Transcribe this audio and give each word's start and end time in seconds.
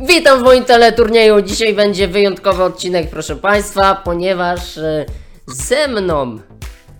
Witam 0.00 0.40
w 0.40 0.42
moim 0.42 0.64
teleturnieju. 0.64 1.42
Dzisiaj 1.42 1.74
będzie 1.74 2.08
wyjątkowy 2.08 2.62
odcinek, 2.62 3.10
proszę 3.10 3.36
Państwa, 3.36 3.94
ponieważ 4.04 4.78
e, 4.78 5.06
ze 5.46 5.88
mną 5.88 6.38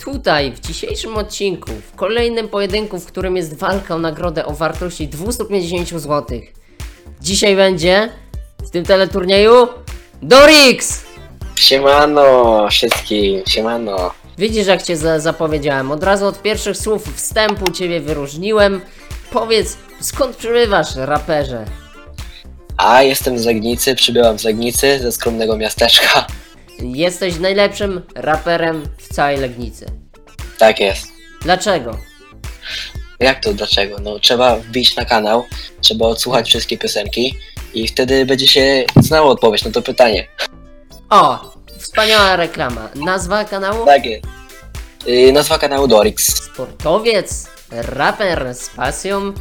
tutaj 0.05 0.53
w 0.53 0.61
dzisiejszym 0.61 1.17
odcinku, 1.17 1.71
w 1.93 1.97
kolejnym 1.97 2.49
pojedynku, 2.49 2.99
w 3.01 3.07
którym 3.07 3.37
jest 3.37 3.59
walka 3.59 3.95
o 3.95 3.99
nagrodę 3.99 4.47
o 4.47 4.53
wartości 4.53 5.09
250 5.09 5.89
zł. 5.89 6.41
Dzisiaj 7.21 7.57
będzie 7.57 8.09
w 8.63 8.71
tym 8.71 8.85
teleturnieju 8.85 9.69
Dorix! 10.23 11.05
Siemano 11.55 12.67
wszystkim, 12.71 13.43
siemano. 13.47 14.11
Widzisz, 14.39 14.67
jak 14.67 14.83
cię 14.83 14.97
za 14.97 15.21
zapowiedziałem. 15.21 15.91
Od 15.91 16.05
razu 16.05 16.27
od 16.27 16.43
pierwszych 16.43 16.77
słów 16.77 17.17
wstępu 17.17 17.71
ciebie 17.71 18.01
wyróżniłem. 18.01 18.81
Powiedz, 19.31 19.77
skąd 20.01 20.37
przybywasz, 20.37 20.97
raperze? 20.97 21.65
A 22.79 23.03
jestem 23.03 23.39
z 23.39 23.43
Zagnicy, 23.43 23.95
przybyłam 23.95 24.39
z 24.39 24.43
Zagnicy, 24.43 24.99
ze 24.99 25.13
skromnego 25.13 25.57
miasteczka. 25.57 26.27
Jesteś 26.81 27.39
najlepszym 27.39 28.03
raperem 28.15 28.89
w 28.99 29.15
całej 29.15 29.37
Legnicy. 29.37 29.87
Tak 30.59 30.81
jest. 30.81 31.07
Dlaczego? 31.43 31.99
Jak 33.21 33.43
to, 33.43 33.55
dlaczego? 33.55 33.99
No 33.99 34.19
trzeba 34.19 34.57
wbić 34.57 34.97
na 34.97 35.05
kanał, 35.05 35.45
trzeba 35.81 36.07
odsłuchać 36.07 36.49
wszystkie 36.49 36.79
piosenki 36.79 37.35
i 37.75 37.89
wtedy 37.89 38.27
będzie 38.27 38.49
się 38.49 38.85
znało 38.97 39.31
odpowiedź 39.31 39.65
na 39.65 39.71
to 39.71 39.83
pytanie. 39.83 40.29
O! 41.11 41.53
Wspaniała 41.79 42.37
reklama. 42.37 42.89
Nazwa 42.95 43.45
kanału? 43.45 43.87
Tak 43.87 44.05
jest. 44.07 44.27
Yy, 45.07 45.33
nazwa 45.33 45.59
kanału 45.59 45.89
Dorix. 45.89 46.27
Sportowiec, 46.45 47.47
raper 47.71 48.55
z 48.55 48.69
pasją. 48.69 49.33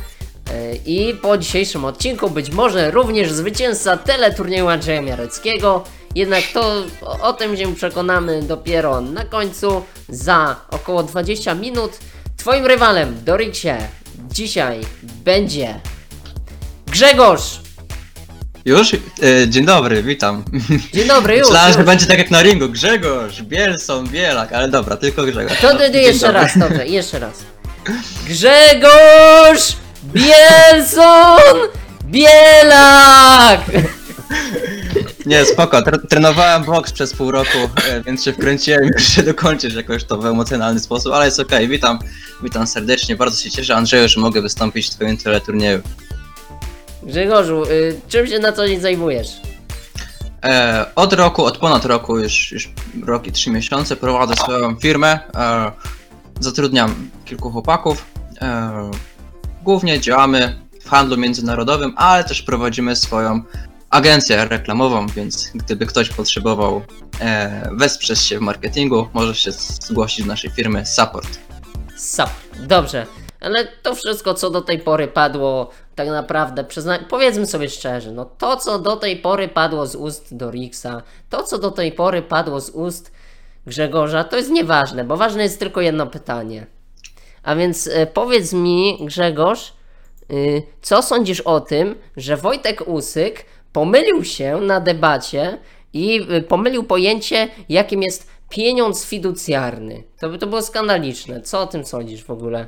I 0.85 1.13
po 1.21 1.37
dzisiejszym 1.37 1.85
odcinku 1.85 2.29
być 2.29 2.51
może 2.51 2.91
również 2.91 3.31
zwycięzca 3.31 3.97
teleturnieju 3.97 4.67
Andrzeja 4.67 5.01
Miareckiego. 5.01 5.83
Jednak 6.15 6.43
to 6.53 6.83
o, 7.01 7.19
o 7.21 7.33
tym 7.33 7.57
się 7.57 7.75
przekonamy 7.75 8.41
dopiero 8.43 9.01
na 9.01 9.25
końcu 9.25 9.83
za 10.09 10.55
około 10.71 11.03
20 11.03 11.55
minut. 11.55 11.91
Twoim 12.37 12.65
rywalem, 12.65 13.15
Doriksie, 13.25 13.73
dzisiaj 14.31 14.81
będzie 15.03 15.79
Grzegorz! 16.87 17.59
Już? 18.65 18.93
E, 18.93 18.97
dzień 19.49 19.65
dobry, 19.65 20.03
witam. 20.03 20.43
Dzień 20.93 21.07
dobry, 21.07 21.37
już. 21.37 21.47
Myślałem, 21.47 21.73
że 21.73 21.83
będzie 21.83 22.05
tak 22.05 22.17
jak 22.17 22.31
na 22.31 22.41
ringu. 22.41 22.69
Grzegorz, 22.69 23.41
Bielson, 23.41 24.07
Bielak, 24.07 24.53
ale 24.53 24.69
dobra, 24.69 24.97
tylko 24.97 25.23
Grzegorz. 25.23 25.59
To 25.61 25.77
ty, 25.77 25.89
ty 25.89 25.99
jeszcze 25.99 26.27
dobry. 26.27 26.41
raz, 26.41 26.57
dobrze, 26.57 26.87
jeszcze 26.87 27.19
raz. 27.19 27.33
Grzegorz 28.27 29.75
Bielson 30.13 31.57
Bielak! 32.05 33.61
Nie, 35.25 35.45
spoko, 35.45 35.81
tre- 35.81 36.07
trenowałem 36.09 36.63
boks 36.63 36.91
przez 36.91 37.13
pół 37.13 37.31
roku, 37.31 37.57
e, 37.89 38.03
więc 38.03 38.23
się 38.23 38.33
wkręciłem 38.33 38.83
już 38.83 39.07
się 39.07 39.23
dokończyć 39.23 39.73
jakoś 39.73 40.03
to 40.03 40.17
w 40.17 40.25
emocjonalny 40.25 40.79
sposób, 40.79 41.13
ale 41.13 41.25
jest 41.25 41.39
okej, 41.39 41.67
witam, 41.67 41.99
witam 42.43 42.67
serdecznie, 42.67 43.15
bardzo 43.15 43.43
się 43.43 43.51
cieszę 43.51 43.75
Andrzeju, 43.75 44.07
że 44.09 44.19
mogę 44.19 44.41
wystąpić 44.41 44.87
w 44.87 44.89
twoim 44.89 45.17
teleturnieju. 45.17 45.81
Grzegorzu, 47.03 47.63
y, 47.63 47.99
czym 48.09 48.27
się 48.27 48.39
na 48.39 48.51
co 48.51 48.67
dzień 48.67 48.79
zajmujesz? 48.79 49.27
E, 50.45 50.85
od 50.95 51.13
roku, 51.13 51.45
od 51.45 51.57
ponad 51.57 51.85
roku, 51.85 52.19
już, 52.19 52.51
już 52.51 52.69
rok 53.05 53.27
i 53.27 53.31
trzy 53.31 53.49
miesiące 53.49 53.95
prowadzę 53.95 54.35
swoją 54.35 54.75
firmę. 54.75 55.19
E, 55.35 55.71
zatrudniam 56.39 57.09
kilku 57.25 57.51
chłopaków. 57.51 58.05
E, 58.41 58.91
głównie 59.67 59.99
działamy 59.99 60.55
w 60.81 60.89
handlu 60.89 61.17
międzynarodowym, 61.17 61.93
ale 61.97 62.23
też 62.23 62.41
prowadzimy 62.41 62.95
swoją 62.95 63.41
agencję 63.89 64.45
reklamową, 64.45 65.07
więc 65.07 65.51
gdyby 65.55 65.85
ktoś 65.85 66.09
potrzebował 66.09 66.81
e, 67.21 67.69
wesprzeć 67.71 68.19
się 68.19 68.37
w 68.37 68.41
marketingu, 68.41 69.07
może 69.13 69.35
się 69.35 69.51
zgłosić 69.51 70.25
do 70.25 70.27
naszej 70.27 70.51
firmy 70.51 70.85
Support. 70.85 71.39
Sap, 71.95 72.29
dobrze. 72.59 73.05
Ale 73.39 73.67
to 73.83 73.95
wszystko, 73.95 74.33
co 74.33 74.49
do 74.49 74.61
tej 74.61 74.79
pory 74.79 75.07
padło, 75.07 75.71
tak 75.95 76.07
naprawdę, 76.07 76.63
przyzna... 76.63 76.99
powiedzmy 77.09 77.45
sobie 77.45 77.69
szczerze, 77.69 78.11
no 78.11 78.25
to, 78.25 78.57
co 78.57 78.79
do 78.79 78.95
tej 78.95 79.17
pory 79.17 79.47
padło 79.47 79.87
z 79.87 79.95
ust 79.95 80.37
Dorixa, 80.37 81.03
to, 81.29 81.43
co 81.43 81.57
do 81.57 81.71
tej 81.71 81.91
pory 81.91 82.21
padło 82.21 82.61
z 82.61 82.69
ust 82.69 83.11
Grzegorza, 83.65 84.23
to 84.23 84.37
jest 84.37 84.49
nieważne, 84.49 85.03
bo 85.03 85.17
ważne 85.17 85.43
jest 85.43 85.59
tylko 85.59 85.81
jedno 85.81 86.07
pytanie. 86.07 86.76
A 87.47 87.55
więc 87.55 87.87
e, 87.87 88.07
powiedz 88.07 88.53
mi, 88.53 88.97
Grzegorz, 89.01 89.73
y, 90.31 90.63
co 90.81 91.01
sądzisz 91.01 91.41
o 91.41 91.59
tym, 91.59 91.95
że 92.17 92.37
Wojtek 92.37 92.87
Usyk 92.87 93.45
pomylił 93.73 94.23
się 94.23 94.57
na 94.61 94.79
debacie 94.79 95.57
i 95.93 96.21
y, 96.31 96.41
pomylił 96.41 96.83
pojęcie, 96.83 97.47
jakim 97.69 98.03
jest 98.03 98.27
pieniądz 98.49 99.05
fiducjarny. 99.05 100.03
To 100.19 100.29
by 100.29 100.37
to 100.37 100.47
było 100.47 100.61
skandaliczne. 100.61 101.41
Co 101.41 101.61
o 101.61 101.67
tym 101.67 101.85
sądzisz 101.85 102.23
w 102.23 102.31
ogóle? 102.31 102.67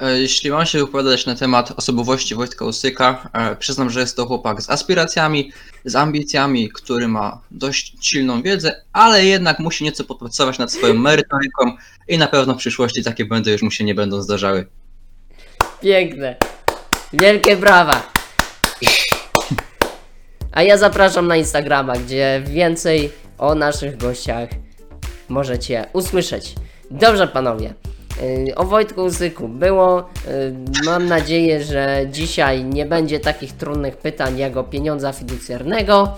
E, 0.00 0.20
Jeśli 0.20 0.50
mam 0.50 0.66
się 0.66 0.78
wypowiadać 0.78 1.26
na 1.26 1.34
temat 1.34 1.72
osobowości 1.76 2.34
Wojtka 2.34 2.64
Usyka, 2.64 3.30
e, 3.32 3.56
przyznam, 3.56 3.90
że 3.90 4.00
jest 4.00 4.16
to 4.16 4.26
chłopak 4.26 4.62
z 4.62 4.70
aspiracjami, 4.70 5.52
z 5.84 5.96
ambicjami, 5.96 6.68
który 6.68 7.08
ma 7.08 7.40
dość 7.50 7.96
silną 8.00 8.42
wiedzę, 8.42 8.82
ale 8.92 9.24
jednak 9.24 9.58
musi 9.58 9.84
nieco 9.84 10.04
popracować 10.04 10.58
nad 10.58 10.72
swoją 10.72 10.94
merytoryką 10.94 11.76
i 12.08 12.18
na 12.18 12.26
pewno 12.26 12.54
w 12.54 12.56
przyszłości 12.56 13.04
takie 13.04 13.24
błędy 13.24 13.52
już 13.52 13.62
mu 13.62 13.70
się 13.70 13.84
nie 13.84 13.94
będą 13.94 14.22
zdarzały. 14.22 14.66
Piękne. 15.80 16.36
Wielkie 17.12 17.56
brawa. 17.56 18.12
A 20.52 20.62
ja 20.62 20.78
zapraszam 20.78 21.26
na 21.26 21.36
Instagrama, 21.36 21.96
gdzie 21.96 22.42
więcej 22.46 23.12
o 23.38 23.54
naszych 23.54 23.96
gościach 23.96 24.48
możecie 25.28 25.86
usłyszeć. 25.92 26.54
Dobrze, 26.90 27.28
panowie. 27.28 27.74
Yy, 28.22 28.54
O 28.54 28.64
Wojtku 28.64 29.04
Usyku 29.04 29.48
było. 29.48 30.08
Yy, 30.26 30.54
Mam 30.84 31.06
nadzieję, 31.06 31.64
że 31.64 32.06
dzisiaj 32.10 32.64
nie 32.64 32.86
będzie 32.86 33.20
takich 33.20 33.52
trudnych 33.52 33.96
pytań 33.96 34.38
jak 34.38 34.56
o 34.56 34.64
pieniądza 34.64 35.12
fiducjarnego. 35.12 36.16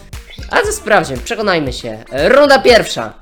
Ale 0.50 0.72
sprawdźmy, 0.72 1.16
przekonajmy 1.16 1.72
się. 1.72 2.04
Runda 2.28 2.58
pierwsza. 2.58 3.12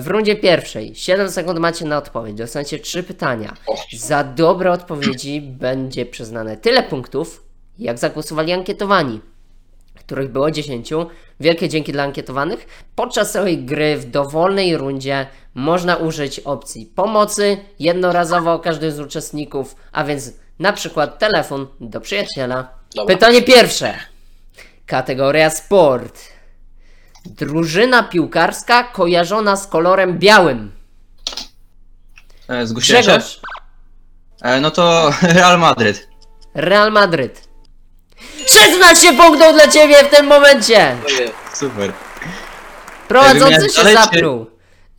W 0.00 0.06
rundzie 0.06 0.36
pierwszej 0.36 0.94
7 0.94 1.30
sekund 1.30 1.58
macie 1.58 1.84
na 1.84 1.98
odpowiedź. 1.98 2.34
Dostaniecie 2.36 2.78
3 2.78 3.02
pytania. 3.02 3.54
Za 3.92 4.24
dobre 4.24 4.72
odpowiedzi 4.72 5.40
będzie 5.40 6.06
przyznane 6.06 6.56
tyle 6.56 6.82
punktów, 6.82 7.44
jak 7.78 7.98
zagłosowali 7.98 8.52
ankietowani, 8.52 9.20
których 10.06 10.32
było 10.32 10.50
10. 10.50 10.90
Wielkie 11.40 11.68
dzięki 11.68 11.92
dla 11.92 12.02
ankietowanych. 12.02 12.84
Podczas 12.94 13.32
całej 13.32 13.64
gry 13.64 13.96
w 13.96 14.10
dowolnej 14.10 14.76
rundzie 14.76 15.26
można 15.54 15.96
użyć 15.96 16.40
opcji 16.40 16.86
pomocy 16.86 17.56
jednorazowo 17.78 18.58
każdy 18.58 18.92
z 18.92 19.00
uczestników, 19.00 19.76
a 19.92 20.04
więc 20.04 20.32
na 20.58 20.72
przykład 20.72 21.18
telefon 21.18 21.66
do 21.80 22.00
przyjaciela. 22.00 22.68
Dobra. 22.94 23.14
Pytanie 23.14 23.42
pierwsze. 23.42 23.94
Kategoria 24.86 25.50
sport. 25.50 26.18
Drużyna 27.26 28.02
piłkarska 28.02 28.82
kojarzona 28.84 29.56
z 29.56 29.66
kolorem 29.66 30.18
białym. 30.18 30.72
E, 32.48 32.66
Zgłosiłem 32.66 33.02
się? 33.02 33.08
Grzegorz. 33.10 33.40
E, 34.42 34.60
No 34.60 34.70
to 34.70 35.10
Real 35.22 35.58
Madryt. 35.58 36.08
Real 36.54 36.92
Madryt. 36.92 37.48
16 38.52 39.12
punktów 39.12 39.52
dla 39.52 39.68
ciebie 39.68 40.04
w 40.04 40.16
tym 40.16 40.26
momencie! 40.26 40.96
Super. 41.54 41.92
Prowadzący 43.08 43.68
się 43.70 43.92
zapluł. 43.92 44.46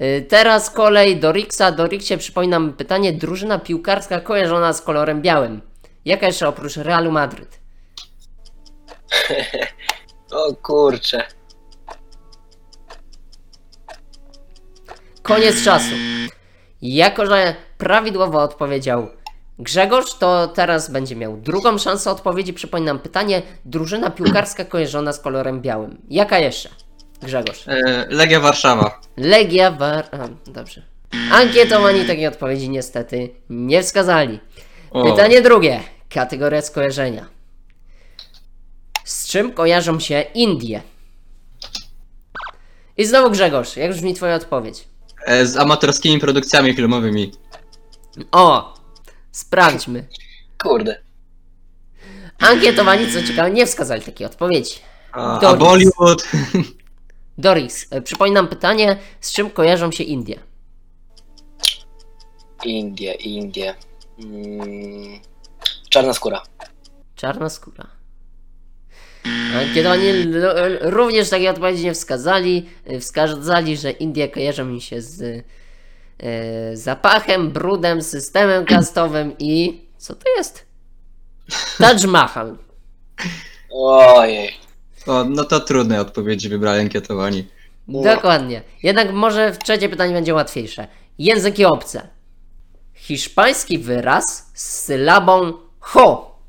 Y, 0.02 0.25
Teraz 0.30 0.69
kolej 0.69 1.19
do 1.19 1.31
Rixa. 1.31 1.72
Do 1.72 1.88
Rixie 1.88 2.18
przypominam 2.18 2.74
pytanie. 2.74 3.14
Drużyna 3.14 3.59
piłkarska 3.59 4.19
kojarzona 4.19 4.74
z 4.74 4.81
kolorem 4.81 5.22
białym. 5.22 5.62
Jaka 6.06 6.25
jeszcze 6.28 6.47
oprócz 6.47 6.78
Realu 6.78 7.12
Madryt? 7.12 7.59
O 10.31 10.53
kurcze. 10.56 11.28
Koniec 15.22 15.64
czasu. 15.64 15.96
Jako, 16.82 17.26
że 17.26 17.56
prawidłowo 17.78 18.41
odpowiedział 18.41 19.08
Grzegorz, 19.59 20.14
to 20.14 20.47
teraz 20.47 20.91
będzie 20.91 21.16
miał 21.16 21.38
drugą 21.38 21.78
szansę 21.78 22.11
odpowiedzi. 22.11 22.53
Przypominam 22.53 23.00
pytanie. 23.00 23.41
Drużyna 23.66 24.11
piłkarska 24.11 24.66
kojarzona 24.66 25.14
z 25.14 25.20
kolorem 25.20 25.61
białym. 25.61 26.02
Jaka 26.09 26.40
jeszcze? 26.40 26.70
Grzegorz. 27.22 27.67
E, 27.67 28.05
Legia 28.09 28.40
Warszawa. 28.40 29.00
Legia 29.17 29.72
War... 29.72 30.09
Dobrze. 30.47 30.82
Ankietowani 31.32 32.05
takiej 32.05 32.28
odpowiedzi 32.28 32.70
niestety 32.70 33.29
nie 33.50 33.84
wskazali. 33.84 34.40
O. 34.91 35.03
Pytanie 35.11 35.41
drugie. 35.41 35.84
Kategoria 36.09 36.61
skojarzenia. 36.61 37.26
Z 39.03 39.28
czym 39.28 39.52
kojarzą 39.52 39.99
się 39.99 40.22
Indie? 40.34 40.82
I 42.97 43.06
znowu 43.06 43.32
Grzegorz, 43.32 43.78
jak 43.78 43.91
brzmi 43.91 44.14
twoja 44.14 44.35
odpowiedź? 44.35 44.88
E, 45.26 45.46
Z 45.46 45.58
amatorskimi 45.58 46.20
produkcjami 46.20 46.73
filmowymi. 46.73 47.32
O! 48.32 48.73
Sprawdźmy. 49.34 50.08
Kurde. 50.64 51.02
Ankietowani, 52.40 53.12
co 53.14 53.24
ciekawe, 53.24 53.52
nie 53.52 53.66
wskazali 53.66 54.02
takiej 54.02 54.28
odpowiedzi. 54.28 54.76
A, 55.12 55.40
a. 55.40 55.56
Bollywood? 55.56 56.24
Dorix, 57.38 57.88
e, 57.91 58.02
przypominam 58.02 58.47
pytanie, 58.47 58.97
z 59.22 59.32
czym 59.32 59.50
kojarzą 59.50 59.91
się 59.91 60.03
Indie? 60.03 60.40
Indie, 62.66 63.14
Indie. 63.14 63.76
Mm, 64.24 65.20
czarna 65.90 66.14
skóra. 66.14 66.44
Czarna 67.16 67.50
skóra. 67.50 67.88
Ankietowani 69.59 70.08
l- 70.09 70.46
l- 70.46 70.80
również 70.82 71.30
takiej 71.30 71.50
odpowiedzi 71.50 71.84
nie 71.85 71.94
wskazali. 71.94 72.70
E, 72.85 73.00
Wskazali, 73.00 73.78
że 73.78 73.91
Indie 73.91 74.30
kojarzą 74.30 74.66
mi 74.66 74.82
się 74.82 75.02
z 75.02 75.46
zapachem, 76.73 77.51
brudem, 77.51 78.01
systemem 78.01 78.65
kastowym 78.65 79.35
i... 79.39 79.83
Co 79.97 80.15
to 80.15 80.23
jest? 80.37 80.65
Taj 81.77 82.07
Mahal. 82.07 82.57
Ojej. 83.71 84.53
O, 85.07 85.23
no 85.23 85.43
to 85.43 85.59
trudne 85.59 86.01
odpowiedzi 86.01 86.49
wybrali 86.49 86.81
ankietowani. 86.81 87.47
Dokładnie. 87.87 88.61
Jednak 88.83 89.13
może 89.13 89.53
w 89.53 89.59
trzecie 89.59 89.89
pytanie 89.89 90.13
będzie 90.13 90.33
łatwiejsze. 90.33 90.87
Języki 91.17 91.65
obce. 91.65 92.07
Hiszpański 92.93 93.79
wyraz 93.79 94.51
z 94.53 94.69
sylabą 94.83 95.53
ho. 95.79 96.39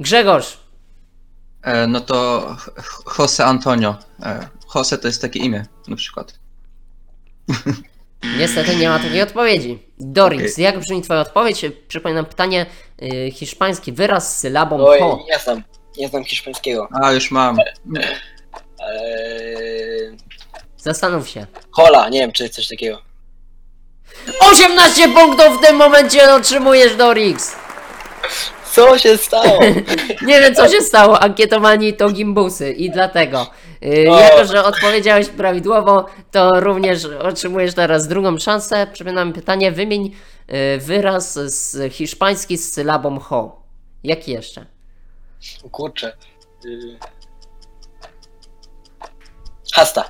Grzegorz, 0.00 0.58
E, 1.62 1.86
no 1.86 2.00
to 2.00 2.46
Ch- 2.78 3.18
Jose 3.18 3.44
Antonio. 3.44 3.96
E, 4.22 4.48
Jose 4.74 4.98
to 4.98 5.08
jest 5.08 5.22
takie 5.22 5.38
imię, 5.38 5.64
na 5.88 5.96
przykład. 5.96 6.38
niestety 8.38 8.76
nie 8.76 8.88
ma 8.88 8.98
takiej 8.98 9.22
odpowiedzi. 9.22 9.78
Dorix, 9.98 10.52
Okej. 10.52 10.64
jak 10.64 10.78
brzmi 10.78 11.02
twoja 11.02 11.20
odpowiedź? 11.20 11.64
Przypominam 11.88 12.24
pytanie. 12.26 12.66
Y, 13.02 13.30
hiszpański 13.30 13.92
wyraz 13.92 14.36
z 14.36 14.40
sylabą 14.40 14.86
Oj, 14.86 15.00
ho. 15.00 15.24
nie 15.32 15.38
znam. 15.38 15.62
Nie 15.98 16.08
znam 16.08 16.24
hiszpańskiego. 16.24 16.88
A, 17.02 17.12
już 17.12 17.30
mam. 17.30 17.56
Eee, 18.80 20.16
Zastanów 20.76 21.28
się. 21.28 21.46
hola, 21.70 22.08
nie 22.08 22.20
wiem, 22.20 22.32
czy 22.32 22.48
coś 22.48 22.68
takiego. 22.68 23.02
18 24.40 25.08
punktów 25.08 25.58
w 25.58 25.66
tym 25.66 25.76
momencie 25.76 26.34
otrzymujesz, 26.34 26.96
Dorix! 26.96 27.56
Co 28.72 28.98
się 28.98 29.16
stało? 29.16 29.60
Nie 30.26 30.40
wiem 30.40 30.54
co 30.54 30.68
się 30.68 30.80
stało, 30.80 31.20
ankietowani 31.22 31.92
to 31.94 32.10
gimbusy 32.10 32.72
i 32.72 32.90
dlatego. 32.90 33.50
Yy, 33.80 34.10
O. 34.12 34.20
jako, 34.20 34.44
że 34.44 34.64
odpowiedziałeś 34.64 35.28
prawidłowo, 35.28 36.06
to 36.30 36.50
również 36.60 37.04
otrzymujesz 37.04 37.74
teraz 37.74 38.08
drugą 38.08 38.38
szansę. 38.38 38.86
Przypominam 38.92 39.32
pytanie, 39.32 39.72
wymień 39.72 40.04
yy, 40.48 40.78
wyraz 40.78 41.34
z 41.34 41.92
hiszpański 41.92 42.58
z 42.58 42.72
sylabą 42.72 43.18
ho. 43.18 43.62
Jaki 44.04 44.32
jeszcze? 44.32 44.66
Kurczę. 45.70 46.16
Yy. 46.64 46.98
Hasta. 49.72 50.04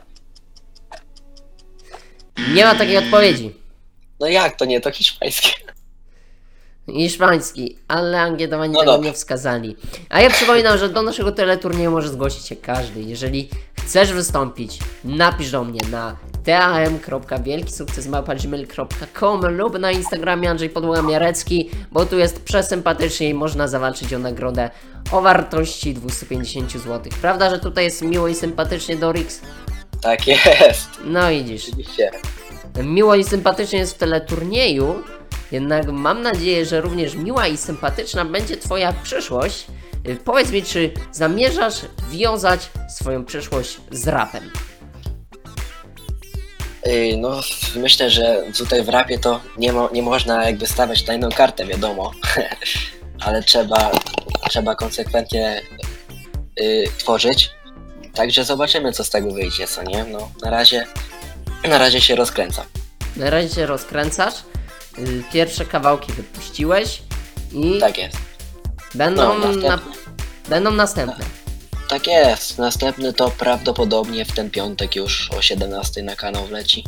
Nie 2.54 2.64
ma 2.64 2.74
takiej 2.74 2.96
odpowiedzi. 2.96 3.54
No 4.20 4.26
jak 4.28 4.56
to 4.56 4.64
nie, 4.64 4.80
to 4.80 4.90
hiszpańskie. 4.90 5.50
Hiszpański, 6.92 7.78
ale 7.88 8.20
ankietowani 8.20 8.72
No 8.74 8.80
tego 8.80 8.92
dobrze. 8.92 9.08
nie 9.08 9.14
wskazali. 9.14 9.76
A 10.10 10.20
ja 10.20 10.30
przypominam, 10.30 10.78
że 10.78 10.88
do 10.88 11.02
naszego 11.02 11.32
teleturnieju 11.32 11.90
może 11.90 12.08
zgłosić 12.08 12.46
się 12.46 12.56
każdy. 12.56 13.02
Jeżeli 13.02 13.48
chcesz 13.84 14.12
wystąpić, 14.12 14.78
napisz 15.04 15.50
do 15.50 15.64
mnie 15.64 15.80
na 15.90 16.16
tam.wielkisukcesmałpa.gmail.com 16.44 19.40
lub 19.56 19.78
na 19.78 19.92
Instagramie 19.92 20.50
Andrzej 20.50 20.70
Podłoga 20.70 21.02
Miarecki, 21.02 21.70
bo 21.92 22.06
tu 22.06 22.18
jest 22.18 22.42
przesympatycznie 22.42 23.28
i 23.28 23.34
można 23.34 23.68
zawalczyć 23.68 24.14
o 24.14 24.18
nagrodę 24.18 24.70
o 25.12 25.22
wartości 25.22 25.94
250 25.94 26.72
zł. 26.72 27.00
Prawda, 27.20 27.50
że 27.50 27.58
tutaj 27.58 27.84
jest 27.84 28.02
miło 28.02 28.28
i 28.28 28.34
sympatycznie 28.34 28.96
Dorix? 28.96 29.40
Tak 30.00 30.26
jest. 30.26 30.88
No 31.04 31.30
widzisz. 31.30 31.68
Oczywiście. 31.68 32.10
Miło 32.82 33.14
i 33.14 33.24
sympatycznie 33.24 33.78
jest 33.78 33.94
w 33.94 33.98
teleturnieju, 33.98 34.94
jednak 35.54 35.86
mam 35.86 36.22
nadzieję, 36.22 36.66
że 36.66 36.80
również 36.80 37.14
miła 37.14 37.46
i 37.46 37.56
sympatyczna 37.56 38.24
będzie 38.24 38.56
Twoja 38.56 38.92
przyszłość. 39.02 39.66
Y, 40.08 40.16
Powiedz 40.16 40.50
mi, 40.50 40.62
czy 40.62 40.90
zamierzasz 41.12 41.74
wiązać 42.10 42.70
swoją 42.90 43.24
przyszłość 43.24 43.76
z 43.90 44.08
rapem? 44.08 44.50
Yy, 46.86 47.16
no, 47.16 47.40
myślę, 47.76 48.10
że 48.10 48.42
tutaj 48.58 48.82
w 48.84 48.88
rapie 48.88 49.18
to 49.18 49.40
nie, 49.58 49.72
mo- 49.72 49.90
nie 49.92 50.02
można 50.02 50.44
jakby 50.44 50.66
stawiać 50.66 51.06
na 51.06 51.12
jedną 51.12 51.28
kartę, 51.30 51.66
wiadomo. 51.66 52.12
Ale 53.26 53.42
trzeba, 53.42 53.90
trzeba 54.48 54.74
konsekwentnie 54.74 55.62
yy, 56.60 56.84
tworzyć. 56.98 57.50
Także 58.14 58.44
zobaczymy, 58.44 58.92
co 58.92 59.04
z 59.04 59.10
tego 59.10 59.30
wyjdzie, 59.30 59.66
co 59.66 59.82
nie? 59.82 60.04
No, 60.04 60.30
na 60.42 60.50
razie, 60.50 60.86
na 61.68 61.78
razie 61.78 62.00
się 62.00 62.16
rozkręcam. 62.16 62.64
Na 63.16 63.30
razie 63.30 63.54
się 63.54 63.66
rozkręcasz, 63.66 64.34
y, 64.34 64.53
pierwsze 65.32 65.64
kawałki 65.64 66.12
wypuściłeś 66.12 67.02
i 67.52 67.78
Tak 67.80 67.98
jest. 67.98 68.16
będą, 68.94 69.22
No, 69.22 69.38
na, 69.38 69.52
następny. 69.52 69.92
będą 70.48 70.70
następne. 70.70 71.24
Tak 71.88 72.06
jest. 72.06 72.58
Następny 72.58 73.12
to 73.12 73.30
prawdopodobnie 73.30 74.24
w 74.24 74.32
ten 74.32 74.50
piątek 74.50 74.96
już 74.96 75.30
o 75.30 75.42
17 75.42 76.02
na 76.02 76.16
kanał 76.16 76.46
wleci. 76.46 76.84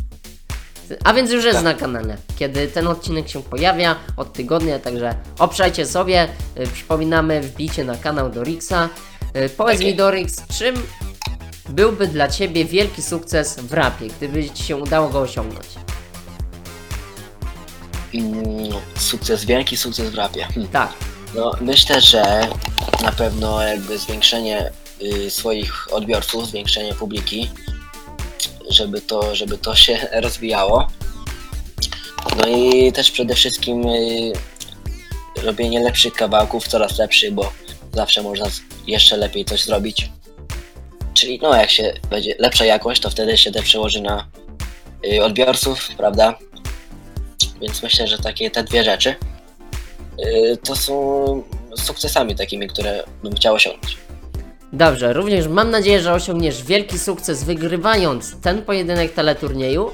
A 1.03 1.13
więc 1.13 1.31
już 1.31 1.43
jest 1.45 1.55
Tak. 1.57 1.63
na 1.63 1.73
kanale, 1.73 2.17
kiedy 2.39 2.67
ten 2.67 2.87
odcinek 2.87 3.29
się 3.29 3.43
pojawia 3.43 3.95
od 4.17 4.33
tygodnia, 4.33 4.79
także 4.79 5.15
obszajcie 5.39 5.85
sobie, 5.85 6.27
y, 6.59 6.67
przypominamy 6.67 7.41
wbicie 7.41 7.83
na 7.83 7.95
kanał 7.97 8.29
Dorixa. 8.29 8.89
Y, 9.37 9.49
powiedz 9.49 9.75
Okej. 9.77 9.87
mi 9.91 9.95
Dorix, 9.95 10.35
czym 10.57 10.75
byłby 11.69 12.07
dla 12.07 12.27
Ciebie 12.27 12.65
wielki 12.65 13.01
sukces 13.01 13.59
w 13.59 13.73
rapie, 13.73 14.07
gdyby 14.17 14.49
Ci 14.49 14.63
się 14.63 14.75
udało 14.77 15.09
go 15.09 15.19
osiągnąć? 15.19 15.67
Mm, 18.13 18.73
sukces, 18.99 19.45
wielki 19.45 19.77
sukces 19.77 20.09
w 20.09 20.15
rapie. 20.15 20.45
Hm. 20.45 20.67
Tak, 20.67 20.93
No, 21.35 21.51
myślę, 21.61 22.01
że 22.01 22.47
na 23.03 23.11
pewno 23.11 23.63
jakby 23.63 23.97
zwiększenie 23.97 24.71
y, 25.01 25.29
swoich 25.29 25.93
odbiorców, 25.93 26.47
zwiększenie 26.47 26.93
publiki, 26.93 27.49
żeby 28.69 29.01
to, 29.01 29.35
żeby 29.35 29.57
to 29.57 29.75
się 29.75 30.07
rozwijało. 30.25 30.87
No 32.37 32.47
i 32.47 32.91
też 32.91 33.11
przede 33.11 33.35
wszystkim 33.35 33.87
y, 33.87 34.33
robienie 35.43 35.79
lepszych 35.79 36.13
kawałków, 36.13 36.67
coraz 36.67 36.97
lepszych, 36.97 37.33
bo 37.33 37.51
zawsze 37.93 38.23
można 38.23 38.45
jeszcze 38.87 39.17
lepiej 39.17 39.45
coś 39.45 39.63
zrobić. 39.63 40.09
Czyli 41.13 41.39
no 41.41 41.55
jak 41.55 41.69
się 41.71 41.93
będzie 42.09 42.35
lepsza 42.39 42.65
jakość, 42.65 43.01
to 43.01 43.09
wtedy 43.09 43.37
się 43.37 43.51
też 43.51 43.63
przełoży 43.63 44.01
na 44.01 44.27
y, 45.05 45.23
odbiorców, 45.23 45.89
prawda? 45.97 46.39
Więc 47.61 47.83
myślę, 47.83 48.07
że 48.07 48.17
takie 48.17 48.51
te 48.51 48.63
dwie 48.63 48.83
rzeczy 48.83 49.15
y, 50.25 50.57
to 50.63 50.75
są 50.75 51.43
sukcesami 51.77 52.35
takimi, 52.35 52.67
które 52.67 53.03
bym 53.23 53.35
chciał 53.35 53.55
osiągnąć. 53.55 53.97
dobrze, 54.73 55.13
również 55.13 55.47
mam 55.47 55.71
nadzieję, 55.71 56.01
że 56.01 56.13
osiągniesz 56.13 56.63
wielki 56.63 56.99
sukces 56.99 57.43
wygrywając 57.43 58.41
ten 58.41 58.61
pojedynek 58.61 59.13
teleturnieju. 59.13 59.91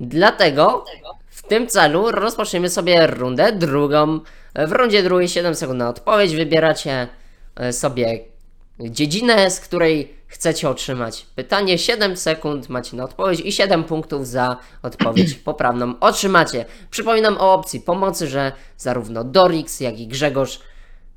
Dlatego 0.00 0.84
w 1.30 1.42
tym 1.42 1.66
celu 1.66 2.10
rozpoczniemy 2.10 2.70
sobie 2.70 3.06
rundę 3.06 3.52
drugą. 3.52 4.20
W 4.54 4.72
rundzie 4.72 5.02
drugiej 5.02 5.28
7 5.28 5.54
sekund 5.54 5.78
na 5.78 5.88
odpowiedź. 5.88 6.34
Wybieracie 6.34 7.08
e, 7.56 7.72
sobie 7.72 8.33
dziedzinę, 8.80 9.50
z 9.50 9.60
której 9.60 10.14
chcecie 10.26 10.68
otrzymać 10.68 11.26
pytanie. 11.34 11.78
7 11.78 12.16
sekund 12.16 12.68
macie 12.68 12.96
na 12.96 13.04
odpowiedź 13.04 13.40
i 13.40 13.52
7 13.52 13.84
punktów 13.84 14.28
za 14.28 14.56
odpowiedź 14.82 15.34
poprawną 15.44 16.00
otrzymacie. 16.00 16.64
Przypominam 16.90 17.36
o 17.36 17.52
opcji 17.52 17.80
pomocy, 17.80 18.28
że 18.28 18.52
zarówno 18.76 19.24
Dorix, 19.24 19.80
jak 19.80 20.00
i 20.00 20.06
Grzegorz 20.06 20.60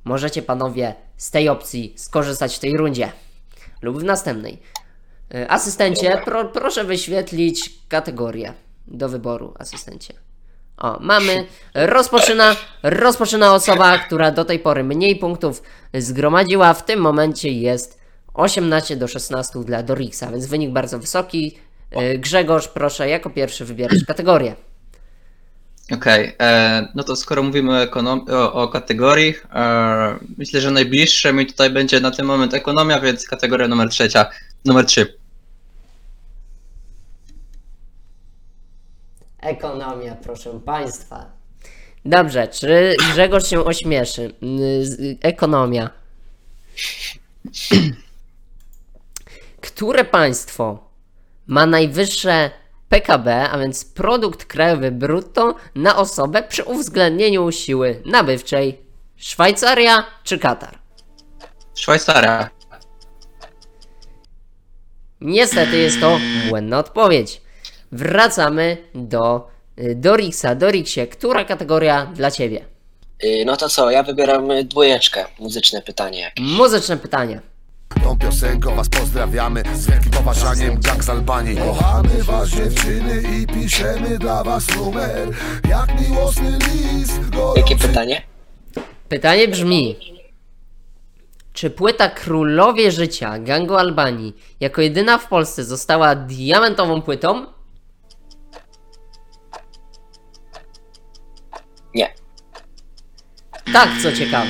możecie 0.04 0.42
panowie 0.42 0.96
z 1.18 1.32
tej 1.32 1.50
opcji 1.50 1.94
skorzystać 1.98 2.56
w 2.56 2.60
tej 2.60 2.78
rundzie 2.78 3.12
lub 3.82 4.00
w 4.00 4.04
następnej. 4.04 4.60
E, 5.34 5.52
Asystencie, 5.52 6.22
pro, 6.26 6.46
proszę 6.46 6.84
wyświetlić 6.84 7.74
kategorię 7.90 8.54
do 8.88 9.10
wyboru, 9.10 9.54
asystencie. 9.60 10.27
O, 10.78 10.98
mamy. 11.02 11.46
Rozpoczyna, 11.74 12.56
rozpoczyna 12.84 13.54
osoba, 13.54 13.98
która 13.98 14.32
do 14.32 14.46
tej 14.46 14.60
pory 14.60 14.84
mniej 14.84 15.16
punktów 15.16 15.64
zgromadziła. 15.94 16.74
W 16.74 16.86
tym 16.86 17.00
momencie 17.00 17.52
jest 17.52 18.00
18 18.34 18.98
do 18.98 19.08
16 19.08 19.60
dla 19.64 19.84
Dorixa, 19.84 20.24
więc 20.32 20.46
wynik 20.46 20.72
bardzo 20.72 21.00
wysoki. 21.00 21.58
E, 21.92 22.18
Grzegorz, 22.18 22.68
proszę 22.68 23.10
jako 23.10 23.30
pierwszy 23.30 23.66
wybierać 23.66 24.00
kategorię. 24.08 24.56
Okej, 25.94 26.36
e, 26.42 26.88
no 26.96 27.04
to 27.04 27.16
skoro 27.16 27.44
mówimy 27.44 27.72
o, 27.72 27.86
ekonom- 27.86 28.32
o, 28.32 28.54
o 28.54 28.68
kategorii, 28.68 29.34
e, 29.54 30.16
myślę, 30.38 30.62
że 30.62 30.72
najbliższe 30.72 31.34
mi 31.34 31.46
tutaj 31.46 31.70
będzie 31.70 32.00
na 32.00 32.12
ten 32.12 32.26
moment 32.26 32.54
ekonomia, 32.54 33.00
więc 33.00 33.28
kategoria 33.28 33.68
numer 33.68 33.90
trzecia, 33.90 34.26
numer 34.66 34.86
trzy. 34.86 35.18
Ekonomia, 39.48 40.16
proszę 40.16 40.60
Państwa. 40.66 41.25
Dobrze, 42.06 42.48
czy 42.48 42.96
Grzegorz 43.12 43.48
się 43.48 43.66
ośmieszy? 43.66 44.34
Ekonomia. 45.22 45.89
Które 49.62 50.06
państwo 50.06 50.89
ma 51.48 51.66
najwyższe 51.66 52.51
PKB, 52.89 53.50
a 53.50 53.58
więc 53.58 53.86
produkt 53.86 54.46
krajowy 54.46 54.92
brutto 54.92 55.56
na 55.75 55.98
osobę 55.98 56.44
przy 56.44 56.63
uwzględnieniu 56.63 57.51
siły 57.51 58.01
nabywczej? 58.06 58.82
Szwajcaria 59.16 60.06
czy 60.24 60.39
Katar? 60.39 60.80
Szwajcaria. 61.75 62.50
Niestety 65.22 65.77
jest 65.77 66.00
to 66.00 66.20
błędna 66.50 66.80
odpowiedź. 66.80 67.47
Wracamy 67.91 68.77
do 68.96 69.48
y, 69.79 69.96
Dorixa. 69.96 70.56
Dorixie, 70.56 71.08
która 71.08 71.46
kategoria 71.46 72.06
dla 72.06 72.32
ciebie? 72.32 72.65
Y, 73.24 73.44
No 73.46 73.58
to 73.58 73.70
co, 73.70 73.91
ja 73.91 74.03
wybieram 74.03 74.48
dwójeczkę. 74.63 75.25
Muzyczne 75.39 75.82
pytanie 75.82 76.20
jakieś. 76.20 76.46
Muzyczne 76.46 76.98
pytanie. 76.98 77.41
Tą 78.03 78.17
piosenką 78.20 78.75
was 78.75 78.89
pozdrawiamy 78.89 79.63
Z 79.75 79.88
wielkim 79.88 80.12
poważaniem 80.12 80.79
gang 80.79 81.03
z 81.03 81.10
Albanii 81.10 81.58
Kochamy 81.58 82.24
was 82.24 82.50
dziewczyny 82.50 83.24
i 83.38 83.48
piszemy 83.48 84.17
dla 84.20 84.44
was 84.44 84.75
numer 84.75 85.27
Jak 85.70 86.01
miłosny 86.01 86.51
list 86.51 87.20
Jakie 87.56 87.75
pytanie? 87.75 88.22
Pytanie 89.10 89.48
brzmi: 89.48 89.96
Czy 91.53 91.70
płyta 91.70 92.10
Królowie 92.10 92.91
Życia 92.91 93.39
gangu 93.39 93.75
Albanii 93.75 94.36
jako 94.60 94.82
jedyna 94.82 95.17
w 95.17 95.27
Polsce 95.27 95.63
została 95.63 96.15
diamentową 96.15 97.01
płytą? 97.01 97.46
Nie. 101.96 102.13
Tak, 103.74 103.89
co 104.03 104.13
ciekawe. 104.13 104.50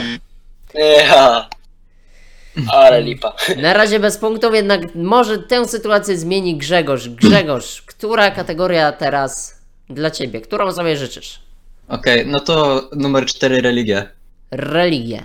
Ja. 0.74 1.50
Ale 2.68 3.02
lipa. 3.02 3.36
Na 3.58 3.74
razie 3.74 4.00
bez 4.00 4.18
punktów, 4.18 4.56
jednak 4.56 4.96
może 4.96 5.38
tę 5.38 5.68
sytuację 5.68 6.18
zmieni 6.18 6.56
Grzegorz. 6.58 7.10
Grzegorz, 7.10 7.82
która 7.82 8.32
kategoria 8.32 8.92
teraz 8.92 9.62
dla 9.90 10.12
ciebie? 10.12 10.42
Którą 10.42 10.72
sobie 10.72 10.98
życzysz? 10.98 11.40
Okej, 11.88 12.26
no 12.28 12.40
to 12.40 12.90
numer 12.96 13.26
4 13.26 13.62
religie. 13.62 14.10
Religie. 14.52 15.24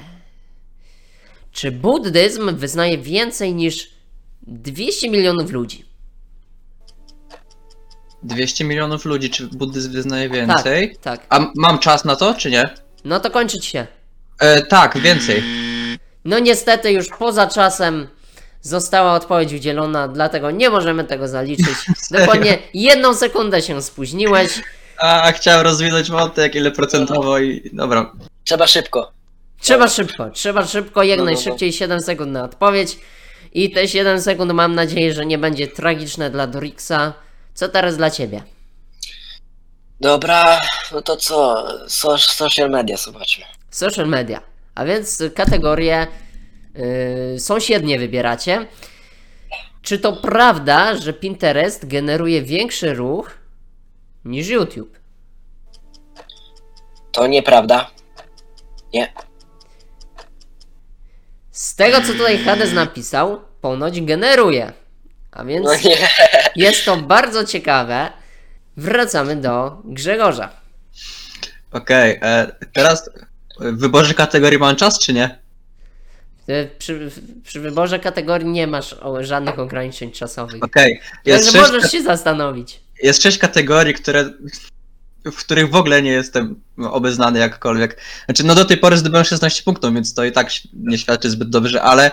Czy 1.52 1.72
buddyzm 1.72 2.56
wyznaje 2.56 2.98
więcej 2.98 3.54
niż 3.54 3.90
200 4.42 5.10
milionów 5.10 5.50
ludzi? 5.50 5.84
200 8.22 8.64
milionów 8.64 9.04
ludzi, 9.04 9.30
czy 9.30 9.46
buddyzm 9.46 9.92
wyznaje 9.92 10.28
więcej? 10.28 10.96
Tak, 11.00 11.18
tak. 11.18 11.26
A 11.28 11.46
mam 11.56 11.78
czas 11.78 12.04
na 12.04 12.16
to, 12.16 12.34
czy 12.34 12.50
nie? 12.50 12.70
No 13.04 13.20
to 13.20 13.30
kończyć 13.30 13.66
się. 13.66 13.86
E, 14.38 14.62
tak, 14.62 14.98
więcej. 14.98 15.42
No 16.24 16.38
niestety 16.38 16.92
już 16.92 17.08
poza 17.18 17.46
czasem 17.46 18.08
została 18.60 19.12
odpowiedź 19.14 19.52
udzielona, 19.52 20.08
dlatego 20.08 20.50
nie 20.50 20.70
możemy 20.70 21.04
tego 21.04 21.28
zaliczyć. 21.28 21.76
Dokładnie 22.10 22.58
jedną 22.74 23.14
sekundę 23.14 23.62
się 23.62 23.82
spóźniłeś. 23.82 24.60
A, 24.98 25.32
chciałem 25.32 25.60
rozwinąć 25.60 26.10
wątek, 26.10 26.54
ile 26.54 26.70
procentowo 26.70 27.38
i... 27.38 27.70
Dobra. 27.72 28.12
Trzeba 28.44 28.66
szybko. 28.66 29.12
Trzeba 29.60 29.88
szybko, 29.88 30.30
trzeba 30.30 30.66
szybko, 30.66 31.02
jak 31.02 31.18
No, 31.18 31.24
no, 31.24 31.30
no. 31.30 31.34
najszybciej 31.34 31.72
7 31.72 32.00
sekund 32.02 32.32
na 32.32 32.44
odpowiedź. 32.44 32.98
I 33.52 33.70
te 33.70 33.88
7 33.88 34.20
sekund 34.20 34.52
mam 34.52 34.74
nadzieję, 34.74 35.12
że 35.12 35.26
nie 35.26 35.38
będzie 35.38 35.68
tragiczne 35.68 36.30
dla 36.30 36.46
Dorixa. 36.46 37.12
Co 37.54 37.68
teraz 37.68 37.96
dla 37.96 38.10
ciebie? 38.10 38.42
Dobra, 40.00 40.60
no 40.92 41.02
to 41.02 41.16
co? 41.16 41.66
So, 41.88 42.18
social 42.18 42.70
media 42.70 42.96
zobaczmy. 42.96 43.44
Social 43.70 44.08
media. 44.08 44.40
A 44.74 44.84
więc 44.84 45.22
kategorie 45.34 46.06
yy, 46.74 47.40
sąsiednie 47.40 47.98
wybieracie. 47.98 48.66
Czy 49.82 49.98
to 49.98 50.12
prawda, 50.12 50.96
że 50.96 51.12
Pinterest 51.12 51.86
generuje 51.86 52.42
większy 52.42 52.94
ruch 52.94 53.30
niż 54.24 54.48
YouTube? 54.48 54.98
To 57.12 57.26
nieprawda. 57.26 57.90
Nie. 58.94 59.12
Z 61.50 61.74
tego 61.74 62.00
co 62.00 62.12
tutaj 62.12 62.38
Hades 62.38 62.72
napisał, 62.72 63.40
ponoć 63.60 64.00
generuje. 64.00 64.72
A 65.32 65.44
więc 65.44 65.64
No 65.66 65.74
nie. 65.74 65.96
jest 66.56 66.84
to 66.84 66.96
bardzo 66.96 67.44
ciekawe. 67.44 68.10
Wracamy 68.76 69.36
do 69.36 69.82
Grzegorza. 69.84 70.50
Okej, 71.72 72.18
e, 72.22 72.52
teraz 72.72 73.10
w 73.60 73.78
wyborze 73.78 74.14
kategorii 74.14 74.58
mam 74.58 74.76
czas, 74.76 74.98
czy 74.98 75.12
nie? 75.12 75.38
Ty 76.46 76.70
Przy, 76.78 77.10
przy 77.44 77.60
wyborze 77.60 77.98
kategorii 77.98 78.46
nie 78.48 78.66
masz 78.66 78.96
żadnych 79.20 79.58
ograniczeń 79.58 80.12
czasowych. 80.12 80.62
Okej, 80.64 81.00
jest, 81.24 81.44
Także 81.46 81.58
sześć, 81.60 81.72
możesz 81.72 81.92
się 81.92 82.02
zastanowić. 82.02 82.80
jest 83.02 83.22
sześć 83.22 83.38
kategorii, 83.38 83.94
które, 83.94 84.30
w 85.24 85.36
których 85.36 85.70
w 85.70 85.74
ogóle 85.74 86.02
nie 86.02 86.10
jestem 86.10 86.60
obeznany 86.90 87.38
jakkolwiek. 87.38 88.00
Znaczy, 88.24 88.44
no 88.44 88.54
do 88.54 88.64
tej 88.64 88.76
pory 88.76 88.96
zdobyłem 88.96 89.24
16 89.24 89.62
punktów, 89.62 89.94
więc 89.94 90.14
to 90.14 90.24
i 90.24 90.32
tak 90.32 90.50
nie 90.74 90.98
świadczy 90.98 91.30
zbyt 91.30 91.50
dobrze, 91.50 91.82
ale... 91.82 92.10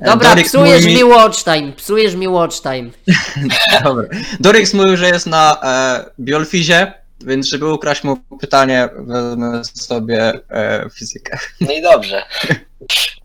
e, 0.00 0.06
Dobra, 0.06 0.28
Dorix 0.28 0.48
psujesz 0.48 0.82
mówi 0.82 0.96
mi 0.96 1.04
watch 1.04 1.44
time, 1.44 1.72
psujesz 1.72 2.14
mi 2.14 2.28
watch 2.28 2.60
time. 2.62 2.90
Dobra. 3.84 4.08
Dorix 4.40 4.74
mówił, 4.74 4.96
że 4.96 5.08
jest 5.08 5.26
na 5.26 5.56
e, 5.62 6.10
Biolfizie, 6.20 6.92
więc 7.20 7.46
żeby 7.46 7.72
ukraść 7.72 8.04
mu 8.04 8.16
pytanie, 8.40 8.88
wezmę 8.98 9.64
sobie 9.64 10.32
e, 10.50 10.88
fizykę. 10.94 11.38
No 11.60 11.72
i 11.72 11.82
dobrze. 11.82 12.22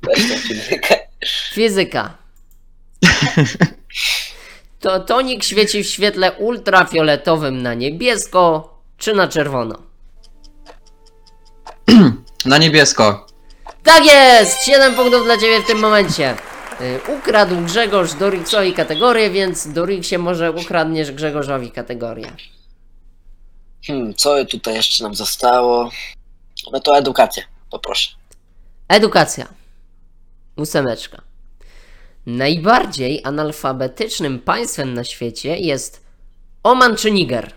Weź 0.03 0.29
tą 0.29 0.37
fizykę. 0.37 0.95
Fizyka. 1.53 2.17
To 4.79 4.99
tonik 4.99 5.43
świeci 5.43 5.83
w 5.83 5.87
świetle 5.87 6.31
ultrafioletowym 6.31 7.61
na 7.61 7.73
niebiesko 7.73 8.76
czy 8.97 9.13
na 9.13 9.27
czerwono? 9.27 9.75
Na 12.45 12.57
niebiesko. 12.57 13.27
Tak 13.83 14.05
jest! 14.05 14.63
7 14.63 14.95
punktów 14.95 15.23
dla 15.23 15.37
ciebie 15.37 15.61
w 15.61 15.67
tym 15.67 15.79
momencie. 15.79 16.35
Y, 16.81 16.99
Ukradł 17.17 17.55
Grzegorz 17.61 18.13
Dorixowi 18.13 18.73
kategorię, 18.73 19.29
więc 19.29 19.67
Dorixie 19.67 20.17
może 20.17 20.51
ukradniesz 20.51 21.11
Grzegorzowi 21.11 21.71
kategorię. 21.71 22.31
Hmm, 23.87 24.13
co 24.13 24.45
tutaj 24.45 24.75
jeszcze 24.75 25.03
nam 25.03 25.15
zostało? 25.15 25.89
No 26.71 26.79
to 26.79 26.97
edukacja, 26.97 27.43
poproszę. 27.71 28.09
Edukacja. 28.87 29.47
Ósemeczka. 30.55 31.21
Najbardziej 32.25 33.21
analfabetycznym 33.23 34.39
państwem 34.39 34.93
na 34.93 35.03
świecie 35.03 35.57
jest 35.57 36.03
Oman 36.63 36.95
czy 36.95 37.11
Niger? 37.11 37.51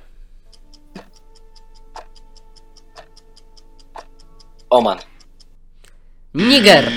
Oman. 4.70 4.98
Niger! 6.34 6.92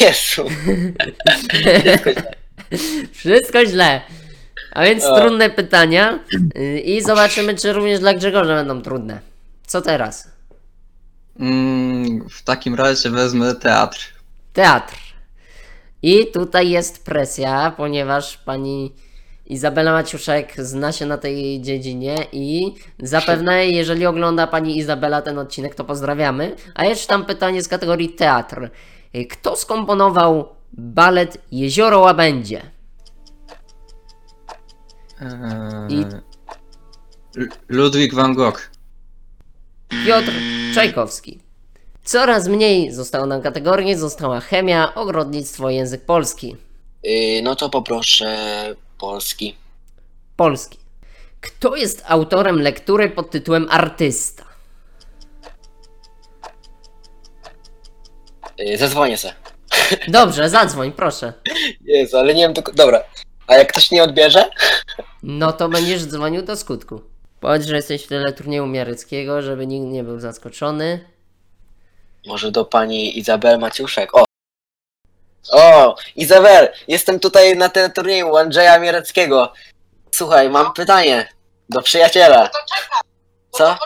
Jezu. 0.00 0.48
Wszystko 3.12 3.66
źle. 3.66 4.00
A 4.72 4.84
więc 4.84 5.04
O. 5.04 5.20
trudne 5.20 5.50
pytania 5.50 6.18
y, 6.56 6.80
i 6.80 7.02
zobaczymy, 7.02 7.54
czy 7.54 7.72
również 7.72 8.00
dla 8.00 8.14
Grzegorza 8.14 8.54
będą 8.54 8.82
trudne. 8.82 9.20
Co 9.66 9.80
teraz? 9.82 10.28
Mm, 11.40 12.28
w 12.28 12.42
takim 12.42 12.74
razie 12.74 13.10
wezmę 13.10 13.54
teatr. 13.54 14.12
Teatr. 14.52 14.96
I 16.02 16.26
tutaj 16.32 16.70
jest 16.70 17.04
presja, 17.04 17.74
ponieważ 17.76 18.36
pani 18.36 18.92
Izabela 19.46 19.92
Maciuszek 19.92 20.54
zna 20.58 20.92
się 20.92 21.06
na 21.06 21.18
tej 21.18 21.60
dziedzinie 21.60 22.16
i 22.32 22.74
zapewne, 22.98 23.66
jeżeli 23.66 24.06
ogląda 24.06 24.46
pani 24.46 24.78
Izabela 24.78 25.22
ten 25.22 25.38
odcinek, 25.38 25.74
to 25.74 25.84
pozdrawiamy. 25.84 26.56
A 26.74 26.84
jeszcze 26.84 27.06
tam 27.08 27.24
pytanie 27.26 27.62
z 27.62 27.68
kategorii 27.68 28.08
teatr. 28.08 28.70
Kto 29.30 29.56
skomponował 29.56 30.48
balet 30.72 31.38
Jezioro 31.52 32.00
Łabędzie? 32.00 32.62
Eee, 35.20 36.00
I- 36.00 36.06
Ludwik 37.68 38.14
van 38.14 38.34
Gogh. 38.34 38.70
Piotr 40.06 40.32
Czajkowski. 40.74 41.40
Coraz 42.04 42.48
mniej 42.48 42.92
zostało 42.92 43.26
nam 43.26 43.42
kategorii, 43.42 43.94
została 43.94 44.40
chemia, 44.40 44.94
ogrodnictwo, 44.94 45.70
język 45.70 46.04
polski. 46.04 46.56
Yy, 47.02 47.42
no 47.42 47.56
to 47.56 47.70
poproszę 47.70 48.36
polski. 48.98 49.56
Polski. 50.36 50.78
Kto 51.40 51.76
jest 51.76 52.04
autorem 52.06 52.62
lektury 52.62 53.10
pod 53.10 53.30
tytułem 53.30 53.66
Artysta? 53.70 54.44
Yy, 58.58 58.78
zadzwonię 58.78 59.16
se. 59.18 59.32
Dobrze, 60.08 60.50
zadzwoń, 60.50 60.92
proszę. 60.92 61.32
Jezu, 61.84 62.18
ale 62.18 62.34
nie 62.34 62.42
wiem 62.42 62.54
tylko... 62.54 62.72
Dobra. 62.72 63.02
A 63.46 63.54
jak 63.54 63.72
ktoś 63.72 63.90
nie 63.90 64.02
odbierze? 64.02 64.50
No 65.22 65.52
to 65.52 65.68
będziesz 65.68 66.04
dzwonił 66.04 66.42
do 66.42 66.56
skutku. 66.56 67.00
Powiedz, 67.40 67.66
że 67.66 67.76
jesteś 67.76 68.04
w 68.04 68.08
teleturnieju 68.08 68.66
Miaryckiego, 68.66 69.42
żeby 69.42 69.66
nikt 69.66 69.86
nie 69.86 70.04
był 70.04 70.20
zaskoczony. 70.20 71.04
Może 72.26 72.50
do 72.50 72.64
pani 72.64 73.18
Izabel 73.18 73.58
Maciuszek. 73.58 74.14
O! 74.14 74.24
O! 75.52 75.96
Izabel! 76.16 76.72
Jestem 76.88 77.20
tutaj 77.20 77.56
na 77.56 77.68
tym 77.68 77.92
turnieju 77.92 78.28
u 78.30 78.36
Andrzeja 78.36 78.78
Miereckiego. 78.78 79.52
Słuchaj, 80.14 80.50
mam 80.50 80.72
pytanie 80.72 81.28
do 81.68 81.82
przyjaciela. 81.82 82.50
Co? 83.50 83.78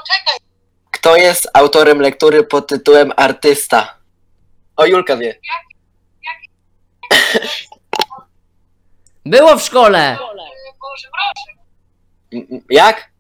Kto 0.90 1.16
jest 1.16 1.48
autorem 1.54 2.00
lektury 2.00 2.44
pod 2.44 2.66
tytułem 2.68 3.12
Artysta? 3.16 3.96
O, 4.76 4.86
Julka 4.86 5.16
wie. 5.16 5.34
Było 9.26 9.56
w 9.56 9.62
szkole! 9.62 10.18
M- 12.32 12.46
m- 12.52 12.60
Jak? 12.70 13.10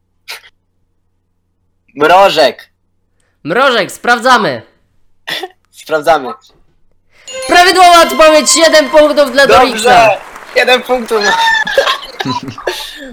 Mrożek. 1.96 2.70
Mrożek, 3.44 3.92
sprawdzamy! 3.92 4.62
Sprawdzamy. 5.82 6.28
Prawidłowa 7.48 8.02
odpowiedź, 8.02 8.50
7 8.50 8.90
punktów 8.90 9.32
dla 9.32 9.46
Dorixa! 9.46 9.72
Dobrze! 9.72 10.18
Jeden 10.56 10.82
punkt. 10.82 11.12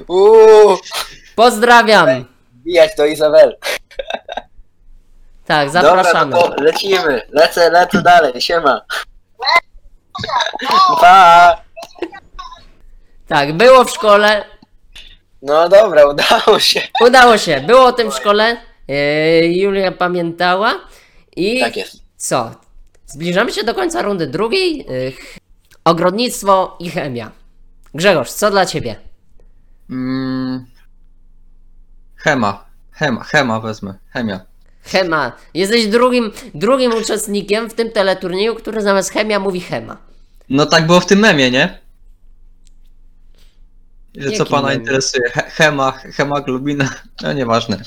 Uuu, 0.08 0.78
Pozdrawiam! 1.36 2.26
bijać 2.54 2.92
do 2.98 3.06
Izabel. 3.06 3.58
Tak, 5.46 5.72
Dobra, 5.72 5.82
zapraszamy. 5.82 6.36
no 6.36 6.48
to 6.48 6.64
lecimy. 6.64 7.22
Lecę, 7.30 7.70
lecę 7.70 8.02
dalej. 8.02 8.42
Siema. 8.42 8.82
Pa. 11.02 11.58
Tak, 13.28 13.54
było 13.54 13.84
w 13.86 13.90
szkole. 13.92 14.46
No 15.42 15.70
dobra, 15.70 16.06
udało 16.06 16.60
się. 16.60 16.82
Udało 17.02 17.38
się, 17.38 17.62
było 17.62 17.86
o 17.86 17.94
tym 17.94 18.12
w 18.12 18.16
szkole. 18.16 18.58
Yy, 18.88 18.96
Julia 19.48 19.92
pamiętała. 19.92 20.74
I 21.36 21.60
Tak 21.62 21.78
jest. 21.78 21.96
co? 22.18 22.52
Zbliżamy 23.08 23.52
się 23.52 23.64
do 23.64 23.76
końca 23.76 24.02
rundy 24.02 24.28
drugiej. 24.28 24.86
Ogrodnictwo 25.84 26.78
i 26.80 26.90
chemia. 26.90 27.32
Grzegorz, 27.94 28.32
co 28.32 28.52
dla 28.52 28.66
ciebie? 28.66 28.96
Mm, 29.90 30.66
chema. 32.16 32.66
Chema, 32.92 33.24
chema 33.24 33.60
wezmę. 33.60 33.94
Chemia. 34.10 34.40
Chema. 34.84 35.32
Jesteś 35.54 35.88
drugim, 35.88 36.32
drugim 36.54 36.94
uczestnikiem 36.94 37.70
w 37.70 37.74
tym 37.74 37.92
teleturnieju, 37.92 38.56
który 38.56 38.82
zamiast 38.82 39.12
chemia 39.12 39.40
mówi 39.40 39.62
chema. 39.62 39.98
No 40.50 40.66
tak 40.66 40.86
było 40.86 41.00
w 41.00 41.06
tym 41.06 41.20
memie, 41.20 41.52
nie? 41.52 41.80
Że 44.16 44.32
co 44.32 44.46
pana 44.46 44.68
mem? 44.68 44.80
interesuje? 44.80 45.30
He, 45.30 45.42
chema, 45.42 45.92
hemoglobina. 45.92 46.90
No 47.22 47.34
nieważne. 47.34 47.82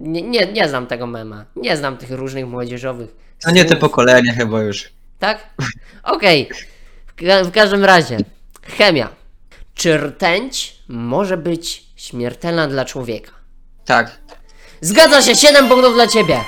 Nie, 0.00 0.22
nie, 0.22 0.52
nie 0.52 0.68
znam 0.68 0.86
tego 0.86 1.06
mema. 1.06 1.44
Nie 1.56 1.76
znam 1.76 1.96
tych 1.96 2.10
różnych 2.10 2.46
młodzieżowych. 2.48 3.25
To 3.42 3.50
nie 3.50 3.64
te 3.64 3.76
pokolenie 3.76 4.32
chyba 4.32 4.62
już. 4.62 4.88
Tak? 5.18 5.46
Okej. 6.02 6.48
W, 7.06 7.14
ka- 7.14 7.44
w 7.44 7.50
każdym 7.52 7.84
razie, 7.84 8.16
chemia. 8.78 9.08
Czy 9.74 9.98
rtęć 9.98 10.76
może 10.88 11.36
być 11.36 11.84
śmiertelna 11.96 12.66
dla 12.68 12.84
człowieka? 12.84 13.30
Tak. 13.84 14.18
Zgadza 14.80 15.22
się, 15.22 15.34
7 15.34 15.68
punktów 15.68 15.94
dla 15.94 16.06
ciebie. 16.06 16.40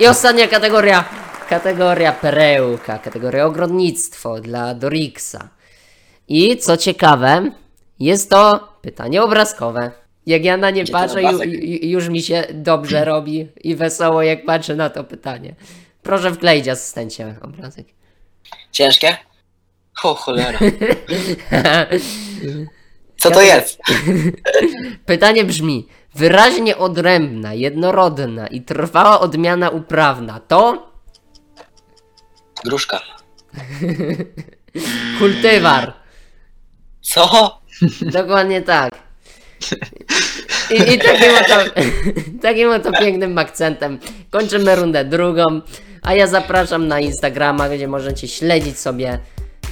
I 0.00 0.06
ostatnia 0.06 0.48
kategoria. 0.48 1.04
Kategoria 1.48 2.12
perełka, 2.12 2.98
kategoria 2.98 3.44
ogrodnictwo 3.46 4.40
dla 4.40 4.74
Dorixa. 4.74 5.48
I 6.28 6.56
co 6.56 6.76
ciekawe, 6.76 7.50
jest 8.00 8.30
to 8.30 8.68
pytanie 8.82 9.22
obrazkowe. 9.22 9.90
Jak 10.26 10.44
ja 10.44 10.56
na 10.56 10.70
nie 10.70 10.82
Gdzie 10.84 10.92
ten 10.92 11.02
patrzę, 11.02 11.22
ju, 11.22 11.28
obrazek? 11.28 11.48
ju, 11.52 11.88
już 11.90 12.08
mi 12.08 12.22
się 12.22 12.44
dobrze 12.54 13.04
robi 13.04 13.48
i 13.64 13.74
wesoło, 13.76 14.22
jak 14.22 14.44
patrzę 14.44 14.76
na 14.76 14.90
to 14.90 15.04
pytanie. 15.04 15.54
Proszę 16.06 16.32
wkleić 16.32 16.68
asystencie 16.68 17.34
obrazek. 17.42 17.86
Ciężkie? 18.72 19.16
O 20.04 20.14
cholera. 20.14 20.58
Co 23.18 23.30
to 23.30 23.42
jest? 23.42 23.78
Pytanie 25.06 25.44
brzmi: 25.44 25.88
wyraźnie 26.14 26.76
odrębna, 26.76 27.54
jednorodna 27.54 28.46
i 28.46 28.60
trwała 28.60 29.20
odmiana 29.20 29.70
uprawna 29.70 30.40
to 30.40 30.92
Gruszka. 32.64 33.00
kultywar. 35.18 35.92
Co? 37.00 37.60
Dokładnie 38.00 38.62
tak. 38.62 38.92
I, 40.70 40.74
i 40.74 40.98
takim, 40.98 41.32
oto, 41.40 41.82
takim 42.42 42.70
oto 42.70 42.92
pięknym 42.92 43.38
akcentem 43.38 43.98
kończymy 44.30 44.76
rundę 44.76 45.04
drugą, 45.04 45.60
a 46.06 46.14
ja 46.14 46.26
zapraszam 46.26 46.88
na 46.88 47.00
Instagrama, 47.00 47.68
gdzie 47.68 47.88
możecie 47.88 48.28
śledzić 48.28 48.78
sobie 48.78 49.18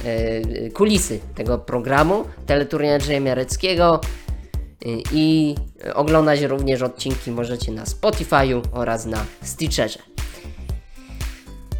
e, 0.05 0.69
kulisy 0.69 1.19
tego 1.35 1.57
programu 1.57 2.25
Teleturniej 2.45 2.93
Andrzeja 2.93 3.19
Miareckiego 3.19 4.01
e, 4.01 4.89
i 5.11 5.55
oglądać 5.93 6.41
również 6.41 6.81
odcinki 6.81 7.31
możecie 7.31 7.71
na 7.71 7.83
Spotify'u 7.83 8.61
oraz 8.71 9.05
na 9.05 9.25
Stitcherze. 9.43 9.99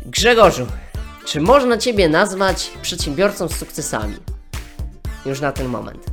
Grzegorzu, 0.06 0.68
czy 1.26 1.42
można 1.42 1.78
Ciebie 1.78 2.10
nazwać 2.10 2.72
przedsiębiorcą 2.82 3.48
z 3.48 3.56
sukcesami? 3.56 4.16
Już 5.26 5.42
na 5.42 5.52
ten 5.52 5.68
moment. 5.68 6.06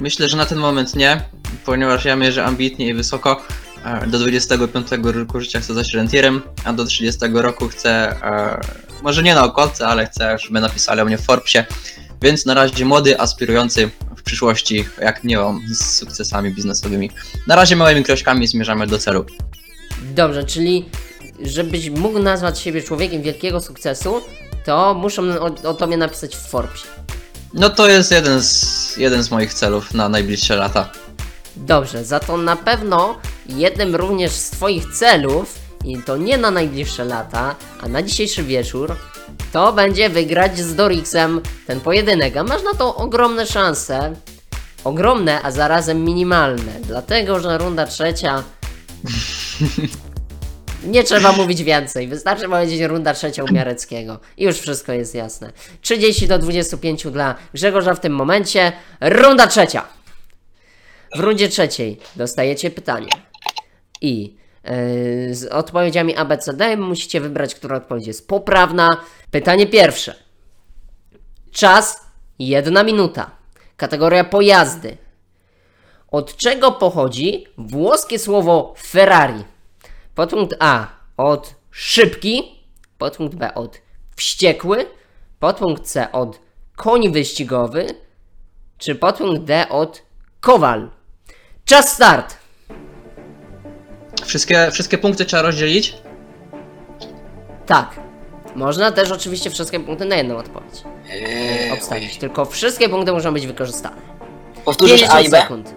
Myślę, 0.00 0.28
że 0.28 0.36
na 0.36 0.46
ten 0.46 0.58
moment 0.58 0.96
nie, 0.96 1.20
ponieważ 1.64 2.04
ja 2.04 2.16
mierzę 2.16 2.44
ambitnie 2.44 2.88
i 2.88 2.94
wysoko. 2.94 3.42
Do 4.06 4.18
25 4.18 4.86
roku 5.02 5.40
życia 5.40 5.60
chcę 5.60 5.74
zostać 5.74 5.94
rentierem, 5.94 6.42
a 6.64 6.72
do 6.72 6.84
30 6.84 7.20
roku 7.32 7.68
chcę, 7.68 7.90
e, 8.22 8.60
może 9.02 9.22
nie 9.22 9.34
na 9.34 9.44
okładce, 9.44 9.86
ale 9.86 10.06
chcę, 10.06 10.38
żeby 10.38 10.60
napisali 10.60 11.00
o 11.00 11.04
mnie 11.04 11.18
w 11.18 11.20
Forbesie. 11.20 11.64
Więc 12.22 12.46
na 12.46 12.54
razie 12.54 12.84
młody, 12.84 13.20
aspirujący 13.20 13.90
w 14.16 14.22
przyszłości, 14.22 14.84
jak 15.00 15.24
nie 15.24 15.38
mam, 15.38 15.60
z 15.68 15.94
sukcesami 15.98 16.50
biznesowymi. 16.50 17.10
Na 17.46 17.56
razie 17.56 17.76
małymi 17.76 18.04
kroczkami 18.04 18.46
zmierzamy 18.46 18.86
do 18.86 18.98
celu. 18.98 19.24
Dobrze, 20.02 20.44
czyli 20.44 20.84
żebyś 21.42 21.90
mógł 21.90 22.18
nazwać 22.18 22.58
siebie 22.58 22.82
człowiekiem 22.82 23.22
wielkiego 23.22 23.60
sukcesu, 23.60 24.22
to 24.64 24.94
muszą 24.94 25.22
o, 25.22 25.68
o 25.68 25.74
tobie 25.74 25.96
napisać 25.96 26.36
w 26.36 26.48
Forbesie. 26.48 26.86
No 27.54 27.70
to 27.70 27.88
jest 27.88 28.10
jeden 28.10 28.42
z, 28.42 28.96
jeden 28.96 29.22
z 29.22 29.30
moich 29.30 29.54
celów 29.54 29.94
na 29.94 30.08
najbliższe 30.08 30.56
lata. 30.56 30.92
Dobrze, 31.56 32.04
za 32.04 32.20
to 32.20 32.36
na 32.36 32.56
pewno 32.56 33.16
jednym 33.46 33.96
również 33.96 34.32
z 34.32 34.50
twoich 34.50 34.86
celów, 34.94 35.58
i 35.84 35.98
to 35.98 36.16
nie 36.16 36.38
na 36.38 36.50
najbliższe 36.50 37.04
lata, 37.04 37.56
a 37.80 37.88
na 37.88 38.02
dzisiejszy 38.02 38.42
wieczór, 38.42 38.96
to 39.52 39.72
będzie 39.72 40.10
wygrać 40.10 40.58
z 40.58 40.74
Dorixem 40.74 41.40
ten 41.66 41.80
pojedynek, 41.80 42.36
a 42.36 42.42
masz 42.44 42.62
na 42.62 42.74
to 42.78 42.96
ogromne 42.96 43.46
szanse. 43.46 44.12
Ogromne, 44.84 45.42
a 45.42 45.50
zarazem 45.50 46.04
minimalne, 46.04 46.72
dlatego 46.82 47.40
że 47.40 47.58
runda 47.58 47.86
trzecia 47.86 48.42
Nie 50.84 51.04
trzeba 51.04 51.32
mówić 51.32 51.62
więcej, 51.62 52.08
wystarczy 52.08 52.48
powiedzieć 52.48 52.80
runda 52.80 53.14
trzecia 53.14 53.44
u 53.44 53.52
Miareckiego. 53.52 54.20
I 54.36 54.44
już 54.44 54.56
wszystko 54.58 54.92
jest 54.92 55.14
jasne. 55.14 55.52
30 55.80 56.28
do 56.28 56.38
25 56.38 57.06
dla 57.06 57.34
Grzegorza 57.54 57.94
w 57.94 58.00
tym 58.00 58.12
momencie. 58.12 58.72
Runda 59.00 59.46
trzecia. 59.46 59.95
W 61.16 61.20
rundzie 61.20 61.48
trzeciej 61.48 61.98
dostajecie 62.16 62.70
pytanie. 62.70 63.08
I 64.00 64.36
yy, 64.64 65.34
z 65.34 65.44
odpowiedziami 65.52 66.16
ABCD 66.16 66.76
musicie 66.76 67.20
wybrać, 67.20 67.54
która 67.54 67.76
odpowiedź 67.76 68.06
jest 68.06 68.28
poprawna. 68.28 69.00
Pytanie 69.30 69.66
pierwsze. 69.66 70.14
Czas 71.52 72.00
jedna 72.38 72.82
minuta. 72.82 73.30
Kategoria 73.76 74.24
pojazdy. 74.24 74.96
Od 76.10 76.36
czego 76.36 76.72
pochodzi 76.72 77.46
włoskie 77.58 78.18
słowo 78.18 78.74
Ferrari? 78.78 79.44
Podpunkt 80.14 80.56
A 80.60 80.86
od 81.16 81.54
szybki, 81.70 82.42
podpunkt 82.98 83.34
B 83.34 83.54
od 83.54 83.80
wściekły, 84.16 84.86
podpunkt 85.38 85.84
C 85.84 86.12
od 86.12 86.40
koń 86.76 87.12
wyścigowy, 87.12 87.86
czy 88.78 88.94
podpunkt 88.94 89.42
D 89.42 89.68
od 89.68 90.02
kowal. 90.40 90.95
Czas 91.66 91.92
start! 91.94 92.36
Wszystkie, 94.24 94.68
wszystkie 94.72 94.98
punkty 94.98 95.24
trzeba 95.24 95.42
rozdzielić? 95.42 95.94
Tak. 97.66 97.90
Można 98.54 98.92
też 98.92 99.10
oczywiście 99.10 99.50
wszystkie 99.50 99.80
punkty 99.80 100.04
na 100.04 100.16
jedną 100.16 100.36
odpowiedź 100.36 100.82
Eee, 101.10 101.70
obstawić, 101.72 102.16
tylko 102.18 102.44
wszystkie 102.44 102.88
punkty 102.88 103.12
muszą 103.12 103.32
być 103.32 103.46
wykorzystane. 103.46 103.96
powtórzysz 104.64 105.02
A 105.02 105.06
50 105.06 105.26
i 105.26 105.30
B? 105.30 105.40
sekund. 105.42 105.74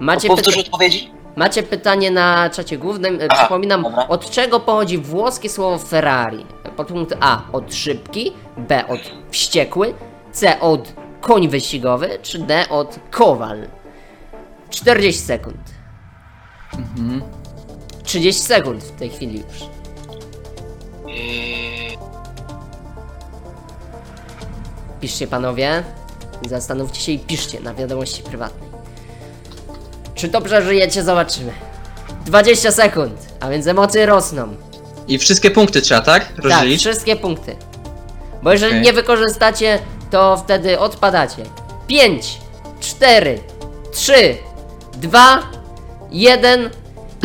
Macie, 0.00 0.28
Powtórz 0.28 0.56
pyta- 0.56 0.60
odpowiedzi? 0.66 1.10
macie 1.36 1.62
pytanie 1.62 2.10
na 2.10 2.50
czacie 2.50 2.78
głównym. 2.78 3.20
E, 3.20 3.26
Aha, 3.30 3.42
Przypominam, 3.42 3.82
dobra. 3.82 4.08
od 4.08 4.30
czego 4.30 4.60
pochodzi 4.60 4.98
włoskie 4.98 5.48
słowo 5.50 5.78
Ferrari? 5.78 6.46
Podpunkt 6.76 7.14
A 7.20 7.42
od 7.52 7.74
szybki, 7.74 8.32
B 8.56 8.86
od 8.88 9.00
wściekły, 9.30 9.94
C 10.32 10.60
od 10.60 10.92
koń 11.20 11.48
wyścigowy, 11.48 12.18
czy 12.22 12.38
D 12.38 12.64
od 12.70 12.98
kowal? 13.10 13.68
40 14.70 15.22
sekund. 15.22 15.60
Mhm. 16.78 17.22
30 18.04 18.42
sekund 18.42 18.84
w 18.84 18.90
tej 18.98 19.10
chwili 19.10 19.38
już. 19.48 19.68
Piszcie 25.00 25.26
panowie. 25.26 25.82
Zastanówcie 26.48 27.00
się 27.00 27.12
i 27.12 27.18
piszcie 27.18 27.60
na 27.60 27.74
wiadomości 27.74 28.22
prywatnej. 28.22 28.68
Czy 30.14 30.28
to 30.28 30.40
przeżyjecie? 30.40 31.02
Zobaczymy. 31.02 31.52
20 32.26 32.72
sekund, 32.72 33.12
a 33.40 33.48
więc 33.50 33.66
emocje 33.66 34.06
rosną. 34.06 34.54
I 35.08 35.18
wszystkie 35.18 35.50
punkty 35.50 35.82
trzeba, 35.82 36.00
tak? 36.00 36.28
Tak, 36.28 36.44
Rozdzielić? 36.44 36.80
wszystkie 36.80 37.16
punkty. 37.16 37.56
Bo 38.42 38.52
jeżeli 38.52 38.72
Okej. 38.72 38.82
nie 38.82 38.92
wykorzystacie, 38.92 39.78
to 40.10 40.36
wtedy 40.36 40.78
odpadacie. 40.78 41.42
5, 41.86 42.40
4, 42.80 43.40
3, 43.92 44.36
2, 45.00 45.42
1. 46.10 46.70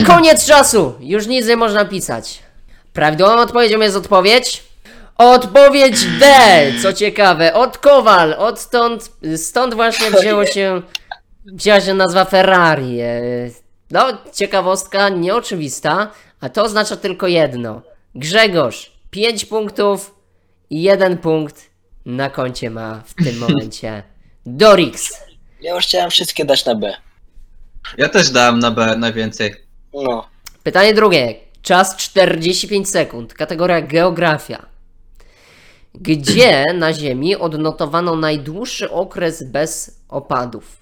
Koniec 0.08 0.46
czasu! 0.46 0.94
Już 1.00 1.28
nic 1.28 1.48
nie 1.48 1.58
można 1.58 1.86
pisać. 1.86 2.40
Prawidłową 2.94 3.42
odpowiedzią 3.42 3.80
jest 3.80 3.96
odpowiedź. 3.96 4.64
Odpowiedź 5.18 6.06
D! 6.20 6.26
Co 6.82 6.94
ciekawe, 6.94 7.54
od 7.54 7.78
Kowal, 7.78 8.34
odtąd, 8.38 9.12
stąd 9.38 9.74
właśnie 9.74 10.12
wzięło 10.12 10.46
się, 10.46 10.82
wzięła 11.46 11.82
się 11.82 11.94
nazwa 11.94 12.26
Ferrari. 12.26 13.00
E, 13.00 13.22
No, 13.92 14.06
ciekawostka 14.34 15.10
nieoczywista, 15.10 16.12
a 16.42 16.50
to 16.50 16.64
oznacza 16.64 16.96
tylko 16.96 17.28
jedno. 17.28 17.82
Grzegorz, 18.16 18.92
5 19.12 19.46
punktów 19.46 20.16
i 20.70 20.82
jeden 20.82 21.18
punkt 21.18 21.70
na 22.06 22.30
koncie 22.30 22.70
ma 22.70 23.02
w 23.06 23.14
tym 23.24 23.38
momencie 23.48 24.04
Dorix. 24.46 25.14
ja 25.62 25.76
już 25.76 25.86
chciałem 25.86 26.10
wszystkie 26.10 26.46
dać 26.46 26.66
na 26.66 26.76
B. 26.76 26.94
Ja 27.98 28.10
też 28.10 28.30
dałem 28.30 28.60
na 28.60 28.72
B 28.72 28.96
najwięcej. 28.98 29.56
No. 29.94 30.28
Pytanie 30.64 30.94
drugie. 30.94 31.36
Czas 31.62 31.96
45 31.96 32.90
sekund. 32.90 33.34
Kategoria 33.34 33.82
geografia. 33.82 34.66
Gdzie 35.96 36.66
na 36.74 36.94
Ziemi 36.94 37.36
odnotowano 37.36 38.16
najdłuższy 38.16 38.92
okres 38.92 39.44
bez 39.44 40.00
opadów? 40.10 40.78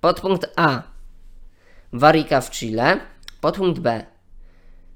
Podpunkt 0.00 0.52
A. 0.56 0.82
Warika 1.92 2.40
w 2.40 2.50
Chile. 2.50 3.00
Podpunkt 3.40 3.80
B. 3.80 4.04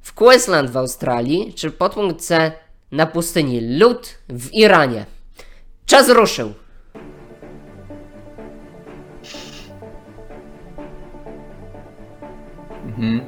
W 0.00 0.12
Queensland 0.12 0.70
w 0.70 0.76
Australii. 0.76 1.54
Czy 1.54 1.70
podpunkt 1.70 2.20
C. 2.20 2.52
Na 2.92 3.06
pustyni 3.06 3.78
Lud 3.78 4.18
w 4.28 4.52
Iranie. 4.52 5.06
Czas 5.86 6.08
ruszył. 6.08 6.54
Mhm. 13.02 13.20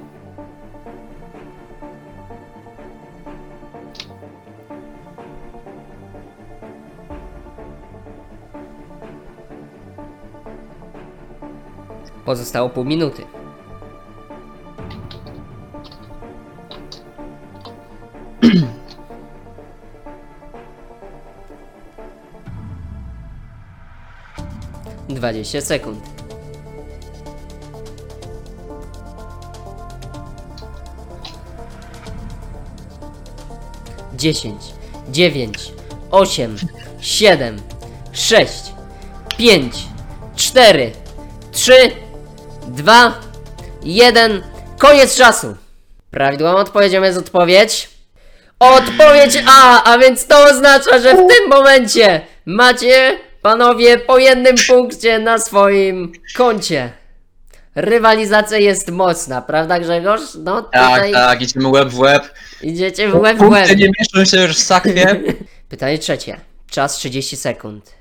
Pozostało 12.25 12.69
pół 12.69 12.85
minuty. 12.85 13.23
Dwadzieścia 25.09 25.61
sekund. 25.61 26.14
Dziesięć, 34.25 34.63
dziewięć, 35.09 35.59
osiem, 36.11 36.57
siedem, 37.01 37.57
sześć, 38.13 38.63
pięć, 39.39 39.75
cztery, 40.37 40.91
trzy, 41.53 41.91
dwa, 42.69 43.21
jeden. 43.83 44.43
Koniec 44.79 45.17
czasu! 45.17 45.57
Prawidłową 46.11 46.59
odpowiedzią 46.59 47.03
jest 47.03 47.19
odpowiedź. 47.19 47.89
Odpowiedź 48.59 49.43
A, 49.47 49.85
a 49.93 49.99
więc 49.99 50.27
to 50.27 50.45
oznacza, 50.45 50.99
że 50.99 51.15
w 51.15 51.17
tym 51.29 51.49
momencie 51.49 52.21
macie 52.47 53.19
panowie 53.43 53.99
po 53.99 54.19
jednym 54.19 54.57
punkcie 54.69 55.19
na 55.19 55.39
swoim 55.39 56.13
koncie. 56.37 56.93
Rywalizacja 57.75 58.59
jest 58.59 58.91
mocna, 58.91 59.43
prawda 59.43 59.81
Grzegorz? 59.81 60.21
No 60.45 60.63
Tak, 60.63 60.95
tutaj 60.95 61.13
tak, 61.13 61.43
idziemy 61.43 61.69
łeb 61.69 61.89
w 61.89 61.99
łeb. 61.99 62.35
idziecie 62.63 63.09
w 63.09 63.15
łeb 63.15 63.39
w 63.39 63.41
łeb. 63.41 63.51
Punkty 63.67 63.77
nie 63.77 63.91
mieszczą 63.99 64.25
się 64.25 64.43
już 64.43 64.57
w 64.57 64.63
sakwie. 64.63 65.23
Pytanie 65.69 65.99
trzecie. 65.99 66.41
Czas 66.71 66.97
30 66.97 67.37
sekund. 67.37 67.95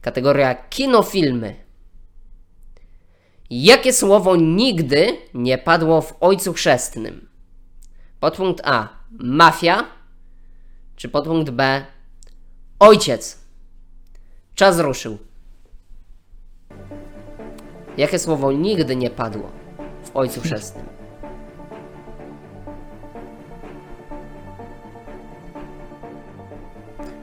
Kategoria 0.00 0.54
kinofilmy. 0.54 1.54
Jakie 3.50 3.92
słowo 3.92 4.36
nigdy 4.36 5.16
nie 5.34 5.58
padło 5.58 6.02
w 6.02 6.14
Ojcu 6.20 6.52
Chrzestnym? 6.52 7.28
Podpunkt 8.20 8.60
A. 8.64 8.88
Mafia. 9.18 9.84
Czy 10.96 11.08
podpunkt 11.08 11.50
B. 11.50 11.84
Ojciec. 12.78 13.38
Czas 14.54 14.78
ruszył. 14.78 15.18
Jakie 17.96 18.18
słowo 18.18 18.52
nigdy 18.52 18.96
nie 18.96 19.10
padło 19.10 19.50
w 20.04 20.16
Ojcu 20.16 20.40
Chrzestnym? 20.40 20.86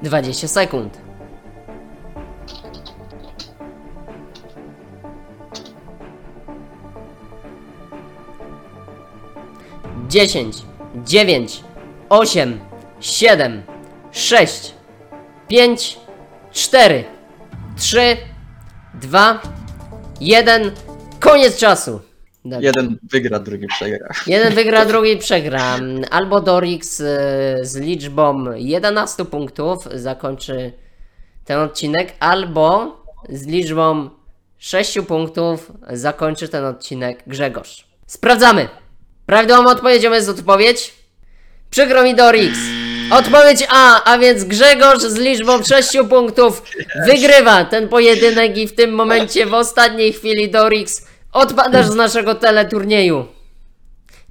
Dwadzieścia 0.02 0.48
sekund. 0.48 1.02
Dziesięć, 10.08 10.58
dziewięć, 10.96 11.64
osiem, 12.10 12.60
siedem, 13.00 13.64
sześć, 14.12 14.74
pięć, 15.48 16.00
cztery, 16.52 17.04
trzy, 17.78 18.18
dwa, 18.94 19.40
jeden. 20.22 20.72
Koniec 21.20 21.58
czasu. 21.58 22.00
Dobra. 22.46 22.60
Jeden 22.68 23.00
wygra, 23.12 23.40
drugi 23.40 23.68
przegra. 23.68 24.10
Jeden 24.28 24.54
wygra, 24.54 24.86
drugi 24.92 25.18
przegra. 25.18 25.80
Albo 26.12 26.42
Dorix 26.42 27.02
e, 27.02 27.06
z 27.62 27.76
liczbą 27.76 28.52
11 28.56 29.26
punktów 29.26 29.88
zakończy 29.94 30.74
ten 31.46 31.60
odcinek, 31.60 32.14
albo 32.20 32.98
z 33.30 33.48
liczbą 33.48 34.10
6 34.58 35.00
punktów 35.08 35.72
zakończy 35.90 36.48
ten 36.48 36.66
odcinek 36.66 37.24
Grzegorz. 37.28 37.88
Sprawdzamy. 38.08 38.68
Prawidłową 39.26 39.70
odpowiedzią 39.70 40.12
jest 40.12 40.30
odpowiedź. 40.30 40.94
Przykro 41.70 42.04
mi 42.04 42.16
Dorix. 42.16 42.60
Odpowiedź 43.12 43.64
A, 43.70 44.04
a 44.04 44.18
więc 44.18 44.44
Grzegorz 44.44 45.02
z 45.02 45.16
liczbą 45.16 45.64
6 45.64 45.90
punktów 46.10 46.64
wygrywa 47.06 47.66
ten 47.66 47.90
pojedynek 47.90 48.58
i 48.58 48.68
w 48.68 48.76
tym 48.76 48.92
momencie 48.92 49.46
w 49.46 49.54
ostatniej 49.54 50.14
chwili 50.14 50.52
Dorix 50.52 51.08
odpadasz 51.34 51.86
z 51.86 51.96
naszego 51.96 52.36
teleturnieju. 52.36 53.26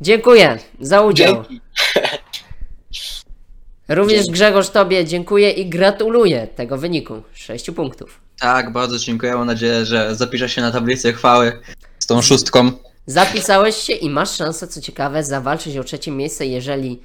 Dziękuję 0.00 0.58
za 0.80 1.00
udział. 1.00 1.34
Dzięki. 1.34 1.60
Również 3.88 4.26
Grzegorz 4.26 4.68
Tobie 4.68 5.04
dziękuję 5.04 5.50
i 5.50 5.68
gratuluję 5.68 6.46
tego 6.56 6.78
wyniku. 6.78 7.22
6 7.34 7.70
punktów. 7.70 8.20
Tak, 8.40 8.72
bardzo 8.72 8.98
dziękuję. 8.98 9.34
Mam 9.34 9.46
nadzieję, 9.46 9.84
że 9.84 10.16
zapiszę 10.16 10.48
się 10.48 10.60
na 10.60 10.70
tablicy 10.70 11.12
chwały 11.12 11.60
z 11.98 12.06
tą 12.06 12.22
szóstką. 12.22 12.72
Zapisałeś 13.06 13.76
się 13.76 13.92
i 13.92 14.10
masz 14.10 14.36
szansę, 14.36 14.68
co 14.68 14.80
ciekawe, 14.80 15.24
zawalczyć 15.24 15.76
o 15.76 15.84
trzecie 15.84 16.10
miejsce, 16.10 16.46
jeżeli 16.46 17.00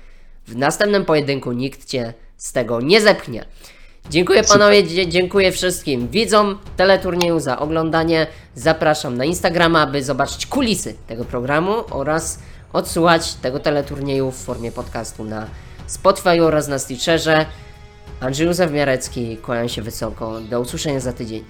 w 0.47 0.55
następnym 0.55 1.05
pojedynku 1.05 1.51
nikt 1.51 1.85
Cię 1.85 2.13
z 2.37 2.53
tego 2.53 2.81
nie 2.81 3.01
zepchnie. 3.01 3.45
Dziękuję 4.09 4.43
panowie, 4.43 5.07
dziękuję 5.07 5.51
wszystkim 5.51 6.07
widzom 6.07 6.59
teleturnieju 6.77 7.39
za 7.39 7.59
oglądanie. 7.59 8.27
Zapraszam 8.55 9.17
na 9.17 9.25
Instagrama, 9.25 9.81
aby 9.81 10.03
zobaczyć 10.03 10.45
kulisy 10.45 10.95
tego 11.07 11.25
programu 11.25 11.73
oraz 11.91 12.39
odsłuchać 12.73 13.33
tego 13.33 13.59
teleturnieju 13.59 14.31
w 14.31 14.35
formie 14.35 14.71
podcastu 14.71 15.23
na 15.23 15.47
Spotify 15.87 16.43
oraz 16.43 16.67
na 16.67 16.79
Stitcherze. 16.79 17.45
Andrzej 18.19 18.47
Józef 18.47 18.71
Miarecki, 18.71 19.37
kłaniam 19.37 19.69
się 19.69 19.81
wysoko. 19.81 20.41
Do 20.41 20.61
usłyszenia 20.61 20.99
za 20.99 21.13
tydzień. 21.13 21.43